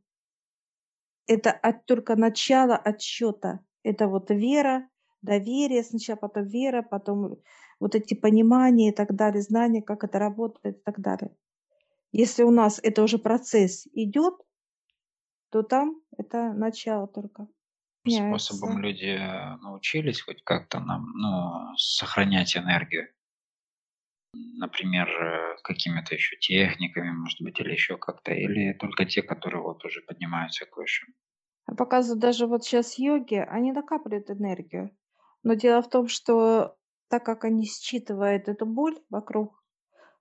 Это 1.28 1.52
от 1.52 1.86
только 1.86 2.16
начало 2.16 2.78
отсчета. 2.78 3.60
Это 3.84 4.08
вот 4.08 4.30
вера, 4.30 4.88
доверие 5.22 5.84
сначала, 5.84 6.16
потом 6.16 6.48
вера, 6.48 6.82
потом 6.82 7.42
вот 7.82 7.96
эти 7.96 8.14
понимания 8.14 8.90
и 8.90 8.96
так 8.96 9.14
далее, 9.14 9.42
знания, 9.42 9.82
как 9.82 10.06
это 10.06 10.18
работает 10.18 10.78
и 10.78 10.82
так 10.82 11.02
далее. 11.02 11.36
Если 12.14 12.44
у 12.44 12.52
нас 12.52 12.80
это 12.82 13.04
уже 13.04 13.18
процесс 13.18 13.86
идет, 13.92 14.36
то 15.54 15.64
там 15.64 16.02
это 16.18 16.52
начало 16.54 17.08
только 17.08 17.48
способом 18.08 18.78
меняется. 18.78 18.80
люди, 18.80 19.08
э, 19.08 19.58
научились 19.58 20.22
хоть 20.22 20.42
как-то 20.46 20.80
нам, 20.80 21.12
ну, 21.18 21.76
сохранять 21.78 22.56
энергию? 22.56 23.10
Например, 24.36 25.10
э, 25.10 25.58
какими-то 25.64 26.14
еще 26.14 26.38
техниками, 26.38 27.10
может 27.10 27.42
быть, 27.42 27.60
или 27.60 27.72
еще 27.72 27.98
как-то, 27.98 28.32
или 28.32 28.74
только 28.74 29.06
те, 29.06 29.24
которые 29.24 29.64
вот 29.64 29.84
уже 29.86 30.02
поднимаются 30.04 30.68
к 30.68 30.78
высшим? 30.78 31.16
Показывают 31.78 32.22
даже 32.22 32.48
вот 32.48 32.64
сейчас 32.64 32.98
йоги, 32.98 33.36
они 33.36 33.74
накапливают 33.74 34.30
энергию. 34.32 34.96
Но 35.44 35.56
дело 35.56 35.82
в 35.82 35.90
том, 35.90 36.08
что 36.08 36.78
так 37.10 37.26
как 37.26 37.44
они 37.44 37.66
считывают 37.66 38.48
эту 38.48 38.66
боль 38.66 38.98
вокруг 39.10 39.62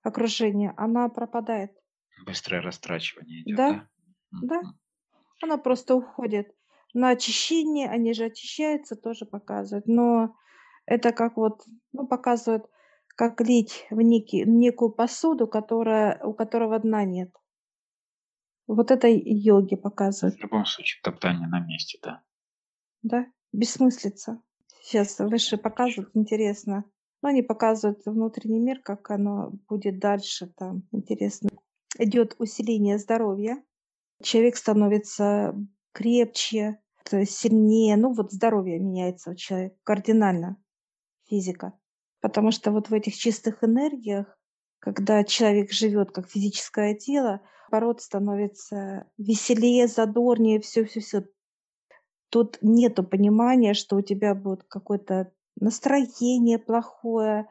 окружения, 0.03 0.75
она 0.77 1.09
пропадает. 1.11 1.73
Быстрое 2.25 2.63
растрачивание 2.63 3.43
идет, 3.43 3.61
Да, 3.61 3.69
да? 3.69 3.91
да. 4.41 4.63
Она 5.43 5.59
просто 5.59 5.97
уходит. 5.97 6.55
На 6.95 7.11
очищение, 7.11 7.89
они 7.89 8.13
же 8.13 8.25
очищаются, 8.25 8.97
тоже 8.97 9.25
показывают. 9.27 9.87
Но 9.87 10.35
это 10.87 11.13
как 11.13 11.37
вот, 11.37 11.63
ну, 11.93 12.07
показывают, 12.07 12.69
как 13.09 13.41
лить 13.41 13.87
в 13.91 14.01
некий, 14.01 14.45
некую 14.45 14.91
посуду, 14.91 15.47
которая, 15.47 16.23
у 16.23 16.35
которого 16.35 16.79
дна 16.79 17.05
нет. 17.05 17.31
Вот 18.67 18.91
это 18.91 19.09
йоги 19.09 19.77
показывают, 19.77 20.37
В 20.37 20.43
любом 20.43 20.65
случае 20.65 21.01
топтание 21.03 21.49
на 21.49 21.61
месте, 21.61 21.99
да. 22.03 22.23
да? 23.03 23.27
Бессмыслица. 23.53 24.41
Сейчас 24.81 25.19
выше 25.19 25.59
показывают, 25.59 26.11
интересно. 26.15 26.85
Ну, 27.23 27.29
они 27.29 27.43
показывают 27.43 28.05
внутренний 28.05 28.61
мир, 28.61 28.81
как 28.81 29.11
оно 29.11 29.51
будет 29.69 29.99
дальше 29.99 30.53
там, 30.57 30.83
интересно. 30.91 31.51
Идет 31.99 32.35
усиление 32.39 32.99
здоровья, 32.99 33.63
человек 34.23 34.57
становится 34.57 35.55
крепче, 35.93 36.79
сильнее, 37.27 37.97
ну 37.97 38.13
вот 38.13 38.33
здоровье 38.33 38.79
меняется 38.79 39.31
у 39.31 39.35
человека 39.35 39.77
кардинально, 39.83 40.57
физика. 41.29 41.75
Потому 42.21 42.53
что 42.53 42.71
вот 42.71 42.89
в 42.89 42.95
этих 42.95 43.15
чистых 43.15 43.63
энергиях, 43.65 44.39
когда 44.79 45.25
человек 45.25 45.73
живет 45.73 46.13
как 46.13 46.29
физическое 46.31 46.95
тело, 46.95 47.41
наоборот, 47.71 48.01
становится 48.01 49.11
веселее, 49.19 49.89
задорнее, 49.89 50.61
все-все-все. 50.61 51.27
Тут 52.31 52.59
нету 52.63 53.03
понимания, 53.03 53.75
что 53.75 53.97
у 53.97 54.03
тебя 54.03 54.35
будет 54.35 54.63
какое-то 54.65 55.33
настроение 55.57 56.59
плохое, 56.59 57.49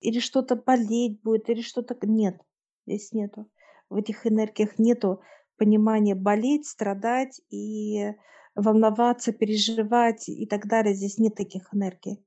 или 0.00 0.18
что-то 0.18 0.56
болеть 0.56 1.20
будет, 1.22 1.48
или 1.48 1.62
что-то... 1.62 1.96
Нет, 2.06 2.40
здесь 2.86 3.12
нету. 3.12 3.50
В 3.88 3.96
этих 3.96 4.26
энергиях 4.26 4.78
нету 4.78 5.20
понимания 5.60 6.14
болеть, 6.14 6.66
страдать 6.66 7.42
и 7.50 8.14
волноваться, 8.54 9.30
переживать 9.32 10.26
и 10.30 10.46
так 10.46 10.66
далее. 10.66 10.94
Здесь 10.94 11.18
нет 11.18 11.34
таких 11.34 11.74
энергий, 11.74 12.24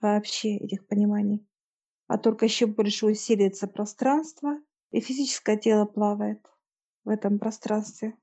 вообще 0.00 0.56
этих 0.56 0.86
пониманий. 0.86 1.48
А 2.06 2.18
только 2.18 2.44
еще 2.44 2.66
больше 2.66 3.06
усиливается 3.06 3.66
пространство, 3.66 4.60
и 4.90 5.00
физическое 5.00 5.56
тело 5.56 5.86
плавает 5.86 6.46
в 7.04 7.08
этом 7.08 7.38
пространстве. 7.38 8.14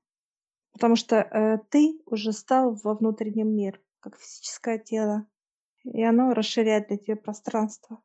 Потому 0.72 0.94
что 0.94 1.16
э, 1.16 1.58
ты 1.70 2.00
уже 2.06 2.32
стал 2.32 2.74
во 2.74 2.94
внутреннем 2.94 3.54
мире, 3.54 3.80
как 3.98 4.16
физическое 4.18 4.78
тело. 4.78 5.26
И 5.82 6.02
оно 6.02 6.32
расширяет 6.32 6.88
для 6.88 6.96
тебя 6.96 7.16
пространство. 7.16 8.00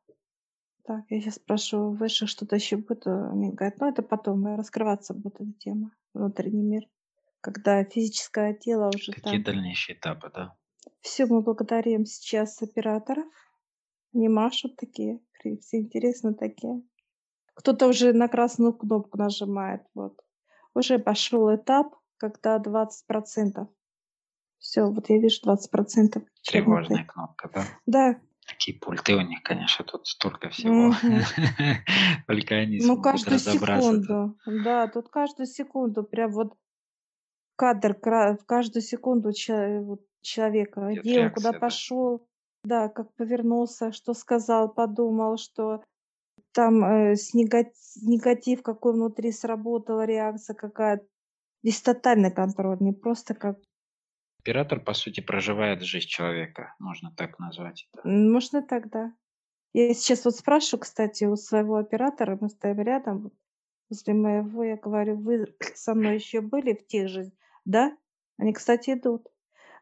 Так, 0.90 1.04
я 1.08 1.20
сейчас 1.20 1.36
спрошу 1.36 1.92
высших, 1.92 2.28
что-то 2.28 2.56
еще 2.56 2.76
будет. 2.76 3.04
говорят, 3.04 3.78
ну 3.78 3.88
это 3.88 4.02
потом 4.02 4.44
э, 4.48 4.56
раскрываться 4.56 5.14
будет 5.14 5.40
эта 5.40 5.52
тема, 5.52 5.92
внутренний 6.14 6.64
мир. 6.64 6.82
Когда 7.40 7.84
физическое 7.84 8.54
тело 8.54 8.90
уже 8.92 9.12
Какие 9.12 9.40
там. 9.40 9.54
дальнейшие 9.54 9.96
этапы, 9.96 10.32
да? 10.34 10.56
Все, 11.00 11.26
мы 11.26 11.42
благодарим 11.42 12.06
сейчас 12.06 12.60
операторов. 12.60 13.24
Они 14.12 14.28
машут 14.28 14.74
такие, 14.78 15.20
все 15.60 15.78
интересно 15.78 16.34
такие. 16.34 16.82
Кто-то 17.54 17.86
уже 17.86 18.12
на 18.12 18.26
красную 18.26 18.72
кнопку 18.72 19.16
нажимает. 19.16 19.82
Вот. 19.94 20.18
Уже 20.74 20.98
пошел 20.98 21.54
этап, 21.54 21.94
когда 22.16 22.58
20%. 22.58 23.68
Все, 24.58 24.90
вот 24.90 25.08
я 25.08 25.20
вижу 25.20 25.40
20% 25.46 25.56
черноты. 25.70 26.26
Тревожная 26.42 27.04
кнопка, 27.04 27.48
да? 27.54 27.64
Да, 27.86 28.20
Такие 28.50 28.78
пульты 28.78 29.14
у 29.14 29.20
них, 29.20 29.42
конечно, 29.42 29.84
тут 29.84 30.06
столько 30.06 30.50
всего. 30.50 30.92
Только 32.26 32.56
они 32.56 32.80
ну 32.82 33.00
каждую 33.00 33.38
секунду. 33.38 34.36
Да, 34.44 34.88
тут 34.88 35.08
каждую 35.08 35.46
секунду 35.46 36.02
прям 36.02 36.32
вот 36.32 36.54
кадр, 37.56 37.94
в 37.94 38.44
каждую 38.46 38.82
секунду 38.82 39.32
человека, 39.32 40.90
где 40.94 41.26
он, 41.26 41.30
куда 41.32 41.52
пошел, 41.52 42.26
да, 42.64 42.88
как 42.88 43.14
повернулся, 43.14 43.92
что 43.92 44.14
сказал, 44.14 44.72
подумал, 44.72 45.36
что 45.36 45.82
там 46.52 46.84
э, 46.84 47.16
с 47.16 47.34
нега- 47.34 47.72
негатив 48.02 48.62
какой 48.62 48.94
внутри 48.94 49.30
сработала, 49.32 50.04
реакция 50.04 50.54
какая. 50.54 51.06
Здесь 51.62 51.82
тотальный 51.82 52.32
контроль, 52.32 52.78
не 52.80 52.92
просто 52.92 53.34
как... 53.34 53.58
Оператор, 54.40 54.80
по 54.80 54.94
сути, 54.94 55.20
проживает 55.20 55.82
жизнь 55.82 56.06
человека, 56.08 56.74
можно 56.78 57.12
так 57.14 57.38
назвать 57.38 57.86
это. 57.92 58.08
Можно 58.08 58.62
так, 58.62 58.88
да. 58.90 59.12
Я 59.74 59.92
сейчас 59.92 60.24
вот 60.24 60.34
спрашиваю, 60.34 60.80
кстати, 60.80 61.24
у 61.24 61.36
своего 61.36 61.76
оператора, 61.76 62.38
мы 62.40 62.48
стоим 62.48 62.80
рядом, 62.80 63.32
возле 63.90 64.14
моего, 64.14 64.64
я 64.64 64.76
говорю, 64.76 65.18
вы 65.18 65.54
со 65.74 65.94
мной 65.94 66.14
еще 66.14 66.40
были 66.40 66.72
в 66.72 66.86
тех 66.86 67.10
же? 67.10 67.32
Да? 67.66 67.94
Они, 68.38 68.54
кстати, 68.54 68.94
идут. 68.94 69.26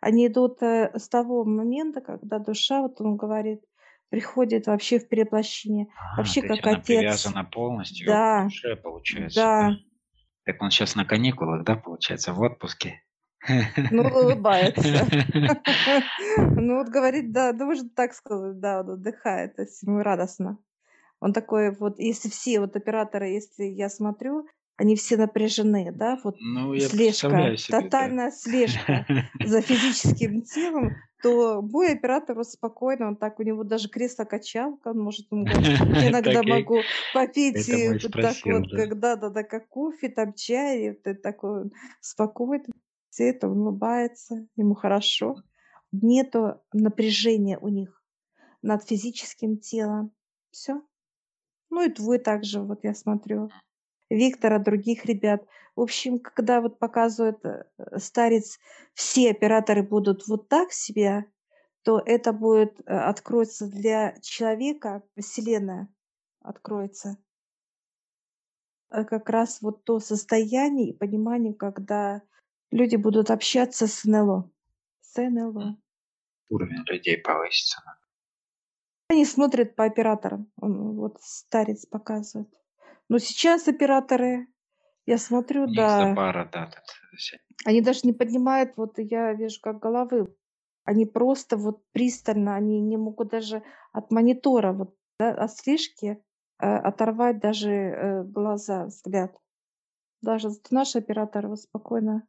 Они 0.01 0.27
идут 0.27 0.61
э, 0.61 0.91
с 0.99 1.09
того 1.09 1.45
момента, 1.45 2.01
когда 2.01 2.41
душа, 2.41 2.83
вот 2.83 3.01
он 3.01 3.17
говорит, 3.17 3.63
приходит 4.09 4.67
вообще 4.67 4.99
в 4.99 5.09
переплощение. 5.09 5.87
А, 5.97 6.17
Вообще 6.17 6.43
как 6.43 6.67
она 6.67 6.79
отец. 6.79 6.87
привязана 6.87 7.45
полностью 7.45 8.07
к 8.07 8.09
Да, 8.09 8.45
душе, 8.45 8.75
получается. 8.75 9.41
да. 9.41 9.77
Так 10.45 10.61
он 10.63 10.71
сейчас 10.71 10.97
на 10.97 11.05
каникулах, 11.05 11.63
да, 11.63 11.77
получается, 11.77 12.33
в 12.33 12.41
отпуске? 12.41 13.05
Ну, 13.91 14.03
улыбается. 14.15 14.83
Ну, 16.39 16.79
вот 16.79 16.89
говорит, 16.89 17.33
да, 17.33 17.53
да, 17.53 17.65
можно 17.65 17.89
так 17.89 18.13
сказать, 18.13 18.61
да, 18.61 18.81
он 18.81 18.91
отдыхает, 18.91 19.59
ему 19.83 20.03
радостно. 20.03 20.59
Он 21.21 21.33
такой 21.33 21.75
вот, 21.75 21.99
если 21.99 22.29
все 22.29 22.61
вот 22.61 22.77
операторы, 22.77 23.29
если 23.29 23.65
я 23.65 23.89
смотрю, 23.89 24.47
они 24.77 24.95
все 24.95 25.17
напряжены, 25.17 25.91
да, 25.93 26.19
вот 26.23 26.37
Ну, 26.39 26.79
слежка, 26.79 27.57
себе, 27.57 27.57
да. 27.69 27.83
тотальная 27.83 28.31
слежка 28.31 29.07
за 29.45 29.61
физическим 29.61 30.43
телом, 30.43 30.95
то 31.23 31.61
мой 31.63 31.93
оператор 31.93 32.37
вот 32.37 32.49
спокойно, 32.49 33.09
он 33.09 33.17
так, 33.17 33.41
у 33.41 33.43
него 33.43 33.65
даже 33.65 33.89
кресло-качалка, 33.89 34.89
он 34.89 35.01
может, 35.01 35.27
он 35.31 35.45
говорит, 35.45 35.81
я 35.81 36.11
иногда 36.11 36.43
могу 36.45 36.83
попить 37.13 37.69
вот 37.69 38.13
так 38.13 38.37
вот, 38.45 38.71
да. 38.71 38.77
когда 38.77 39.17
да, 39.17 39.31
да, 39.31 39.43
как 39.43 39.69
кофе, 39.69 40.09
там 40.09 40.33
чай, 40.35 40.91
и 40.91 41.15
такой 41.15 41.63
он 41.63 41.73
спокойный, 42.01 42.67
это, 43.25 43.49
он 43.49 43.61
улыбается, 43.61 44.47
ему 44.57 44.75
хорошо. 44.75 45.43
Нету 45.93 46.61
напряжения 46.73 47.59
у 47.59 47.69
них 47.69 48.03
над 48.63 48.85
физическим 48.85 49.59
телом. 49.59 50.13
Все. 50.51 50.83
Ну 51.71 51.83
и 51.83 51.91
твой 51.91 52.19
также, 52.19 52.61
вот 52.61 52.85
я 52.85 52.95
смотрю. 52.95 53.51
Виктора, 54.11 54.59
других 54.59 55.05
ребят. 55.05 55.47
В 55.77 55.83
общем, 55.83 56.19
когда 56.19 56.61
вот 56.61 56.79
показывает 56.79 57.45
э, 57.45 57.65
старец, 57.99 58.59
все 58.95 59.31
операторы 59.31 59.83
будут 59.83 60.27
вот 60.27 60.49
так 60.49 60.73
себя, 60.73 61.27
то 61.83 62.03
это 62.05 62.33
будет, 62.33 62.81
э, 62.81 62.85
откроется 62.87 63.69
для 63.69 64.19
человека, 64.21 65.03
Вселенная 65.19 65.89
откроется. 66.41 67.19
А 68.89 69.05
как 69.05 69.29
раз 69.29 69.61
вот 69.61 69.85
то 69.85 70.01
состояние 70.01 70.91
и 70.91 70.97
понимание, 70.97 71.53
когда 71.53 72.23
люди 72.71 72.97
будут 72.97 73.31
общаться 73.31 73.87
с 73.87 74.05
НЛО. 74.05 74.51
С 75.01 75.21
НЛО. 75.21 75.77
Уровень 76.51 76.85
людей 76.87 77.19
повысится. 77.19 77.83
Они 79.09 79.25
смотрят 79.25 79.75
по 79.75 79.85
операторам. 79.85 80.51
Он, 80.61 80.97
вот 80.97 81.19
старец 81.21 81.87
показывает. 81.87 82.49
Но 83.09 83.19
сейчас 83.19 83.69
операторы, 83.69 84.49
я 85.07 85.19
смотрю, 85.19 85.65
У 85.65 85.75
да, 85.75 86.15
пара, 86.15 86.49
да, 86.53 86.67
тут 86.67 86.85
они 87.65 87.81
даже 87.81 88.01
не 88.05 88.13
поднимают, 88.13 88.77
вот 88.77 88.99
я 88.99 89.33
вижу, 89.33 89.61
как 89.61 89.81
головы. 89.81 90.35
Они 90.85 91.05
просто 91.05 91.57
вот 91.57 91.83
пристально, 91.93 92.55
они 92.55 92.81
не 92.81 92.97
могут 92.97 93.29
даже 93.29 93.63
от 93.93 94.11
монитора, 94.11 94.73
вот, 94.73 94.97
да, 95.19 95.31
от 95.31 95.53
слежки 95.53 96.23
э, 96.61 96.67
оторвать 96.67 97.41
даже 97.41 97.71
э, 97.71 98.23
глаза, 98.25 98.87
взгляд. 98.87 99.37
Даже 100.23 100.51
зато 100.51 100.69
наш 100.71 100.97
оператор 100.97 101.49
вот 101.49 101.61
спокойно 101.61 102.27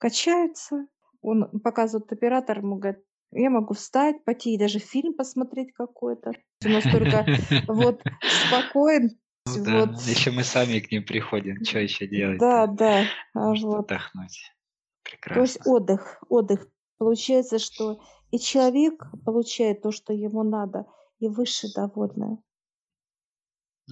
качается. 0.00 0.86
Он 1.22 1.60
показывает 1.60 2.10
оператор, 2.10 2.58
ему 2.58 2.76
говорит, 2.76 3.04
я 3.32 3.50
могу 3.50 3.74
встать, 3.74 4.24
пойти 4.24 4.54
и 4.54 4.58
даже 4.58 4.78
фильм 4.80 5.14
посмотреть 5.14 5.72
какой-то. 5.72 6.32
Он 6.64 6.72
настолько 6.72 7.26
вот 7.68 8.02
спокоен. 8.48 9.10
Ну 9.46 9.64
да, 9.64 9.86
Вот. 9.86 10.00
если 10.02 10.30
мы 10.30 10.42
сами 10.42 10.80
к 10.80 10.90
ним 10.90 11.04
приходим, 11.04 11.64
что 11.64 11.78
еще 11.78 12.06
делать? 12.06 12.38
Да, 12.38 12.66
да. 12.66 13.04
а 13.34 13.48
Может 13.48 13.64
вот. 13.64 13.78
отдохнуть. 13.84 14.40
То 15.04 15.40
есть 15.40 15.58
Прекрасно. 15.58 15.72
отдых, 15.72 16.22
отдых. 16.28 16.66
Получается, 16.98 17.58
что 17.58 18.00
и 18.30 18.38
человек 18.38 19.04
получает 19.24 19.82
то, 19.82 19.90
что 19.92 20.12
ему 20.12 20.42
надо, 20.42 20.86
и 21.18 21.28
выше 21.28 21.68
довольны. 21.74 22.38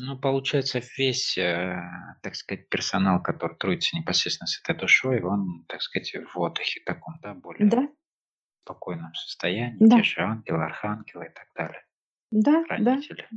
Ну, 0.01 0.17
получается, 0.19 0.81
весь, 0.97 1.37
э, 1.37 1.77
так 2.23 2.37
сказать, 2.37 2.69
персонал, 2.69 3.21
который 3.23 3.57
трудится 3.57 3.97
непосредственно 3.97 4.47
с 4.47 4.61
этой 4.61 4.79
душой, 4.79 5.21
он, 5.23 5.65
так 5.69 5.83
сказать, 5.83 6.15
в 6.33 6.39
отдыхе 6.39 6.81
таком, 6.87 7.15
да, 7.21 7.35
более 7.35 7.69
Да, 7.69 7.89
спокойном 8.65 9.13
состоянии, 9.15 9.77
Да. 9.81 9.97
те 9.97 10.03
же 10.05 10.21
ангелы, 10.21 10.65
архангелы 10.65 11.27
и 11.27 11.31
так 11.31 11.47
далее, 11.57 11.83
да, 12.31 12.63
да. 12.63 12.67
хранители. 12.67 13.29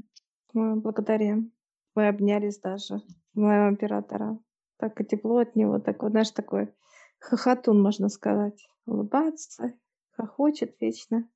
Мы 0.54 0.76
благодарим. 0.76 1.52
Мы 1.96 2.08
обнялись 2.08 2.60
даже 2.60 3.02
моего 3.34 3.74
оператора. 3.74 4.38
Так 4.78 5.00
и 5.02 5.06
тепло 5.06 5.38
от 5.40 5.56
него, 5.56 5.80
так 5.80 6.04
вот, 6.04 6.12
знаешь, 6.12 6.32
такой 6.32 6.74
хохотун, 7.20 7.82
можно 7.82 8.10
сказать. 8.10 8.68
Улыбается, 8.86 9.74
хохочет 10.12 10.76
вечно. 10.80 11.30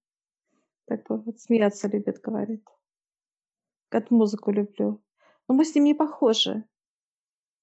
Такой 0.87 1.19
вот 1.21 1.39
смеяться 1.39 1.87
любит, 1.87 2.19
говорит. 2.21 2.63
Как 3.89 4.11
музыку 4.11 4.51
люблю. 4.51 5.04
Но 5.47 5.55
мы 5.55 5.65
с 5.65 5.73
ним 5.75 5.85
не 5.85 5.93
похожи. 5.93 6.65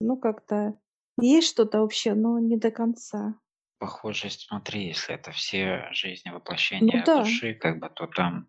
Ну, 0.01 0.17
как-то 0.19 0.79
есть 1.21 1.49
что-то 1.49 1.83
общее, 1.83 2.15
но 2.15 2.39
не 2.39 2.57
до 2.59 2.71
конца. 2.71 3.41
Похожесть, 3.79 4.47
смотри, 4.49 4.87
если 4.87 5.15
это 5.17 5.33
все 5.33 5.89
жизни 5.93 6.31
воплощения 6.31 6.83
Ну 6.89 7.01
да. 7.07 7.17
души, 7.17 7.53
как 7.55 7.81
бы, 7.81 7.91
то 7.91 8.07
там, 8.07 8.49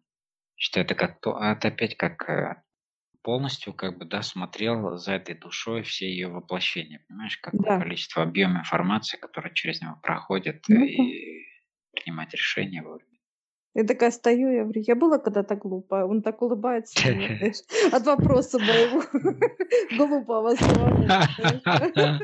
что 0.55 0.79
это 0.81 0.95
как 0.95 1.21
то, 1.21 1.35
а 1.37 1.53
это 1.53 1.69
опять 1.69 1.97
как 1.97 2.29
э, 2.29 2.63
полностью, 3.23 3.73
как 3.73 3.97
бы, 3.99 4.05
да, 4.05 4.21
смотрел 4.23 4.97
за 4.97 5.13
этой 5.13 5.35
душой 5.35 5.83
все 5.83 6.07
ее 6.09 6.29
воплощения, 6.29 7.05
понимаешь, 7.07 7.37
какое 7.39 7.69
Да. 7.69 7.77
количество, 7.77 8.23
объем 8.23 8.57
информации, 8.59 9.17
которое 9.17 9.53
через 9.53 9.81
него 9.81 9.97
проходит, 10.03 10.67
Ну 10.67 10.89
да. 10.97 11.05
и 11.05 11.45
принимать 11.93 12.33
решения 12.33 12.83
вовремя. 12.83 13.12
Я 13.75 13.83
такая 13.85 14.11
стою, 14.11 14.51
я 14.51 14.63
говорю, 14.63 14.81
я 14.85 14.95
была 14.95 15.17
когда-то 15.17 15.55
глупая. 15.55 16.05
Он 16.05 16.21
так 16.21 16.41
улыбается 16.41 16.93
от 17.91 18.05
вопроса 18.05 18.59
моего 18.59 19.01
глупого 19.97 20.55
самого. 20.55 21.29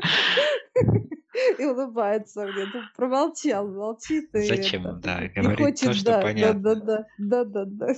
И 1.58 1.64
улыбается 1.64 2.46
мне. 2.46 2.66
Ну, 2.72 2.80
промолчал, 2.96 3.66
молчит. 3.68 4.34
И 4.34 4.42
Зачем 4.42 4.86
он, 4.86 5.00
да, 5.00 5.22
говорит 5.34 5.80
то, 5.80 5.92
что 5.92 6.04
да, 6.04 6.12
да, 6.12 6.18
да, 6.18 6.22
понятно. 6.22 6.74
да, 6.76 7.04
да, 7.18 7.44
да, 7.44 7.64
да. 7.64 7.94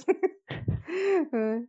Э. 1.33 1.61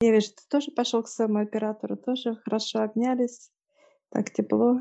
Я 0.00 0.12
вижу, 0.12 0.28
ты 0.28 0.42
тоже 0.50 0.70
пошел 0.72 1.02
к 1.02 1.08
своему 1.08 1.38
оператору, 1.38 1.96
тоже 1.96 2.36
хорошо 2.44 2.82
обнялись, 2.82 3.50
так 4.10 4.30
тепло, 4.30 4.80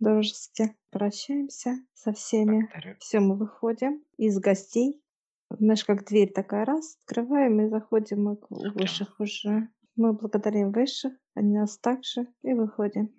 дружески. 0.00 0.76
Прощаемся 0.90 1.76
со 1.94 2.12
всеми. 2.12 2.62
Благодарю. 2.62 2.96
Все, 2.98 3.20
мы 3.20 3.36
выходим 3.36 4.02
из 4.16 4.38
гостей. 4.38 5.00
Знаешь, 5.58 5.84
как 5.84 6.04
дверь 6.06 6.32
такая 6.32 6.64
раз, 6.64 6.96
открываем 7.04 7.60
и 7.60 7.68
заходим 7.68 8.24
мы 8.24 8.36
к 8.36 8.50
у 8.50 8.70
высших 8.70 9.18
уже. 9.20 9.68
Мы 9.96 10.12
благодарим 10.12 10.70
высших, 10.70 11.12
они 11.34 11.58
нас 11.58 11.76
также, 11.78 12.26
и 12.42 12.54
выходим. 12.54 13.12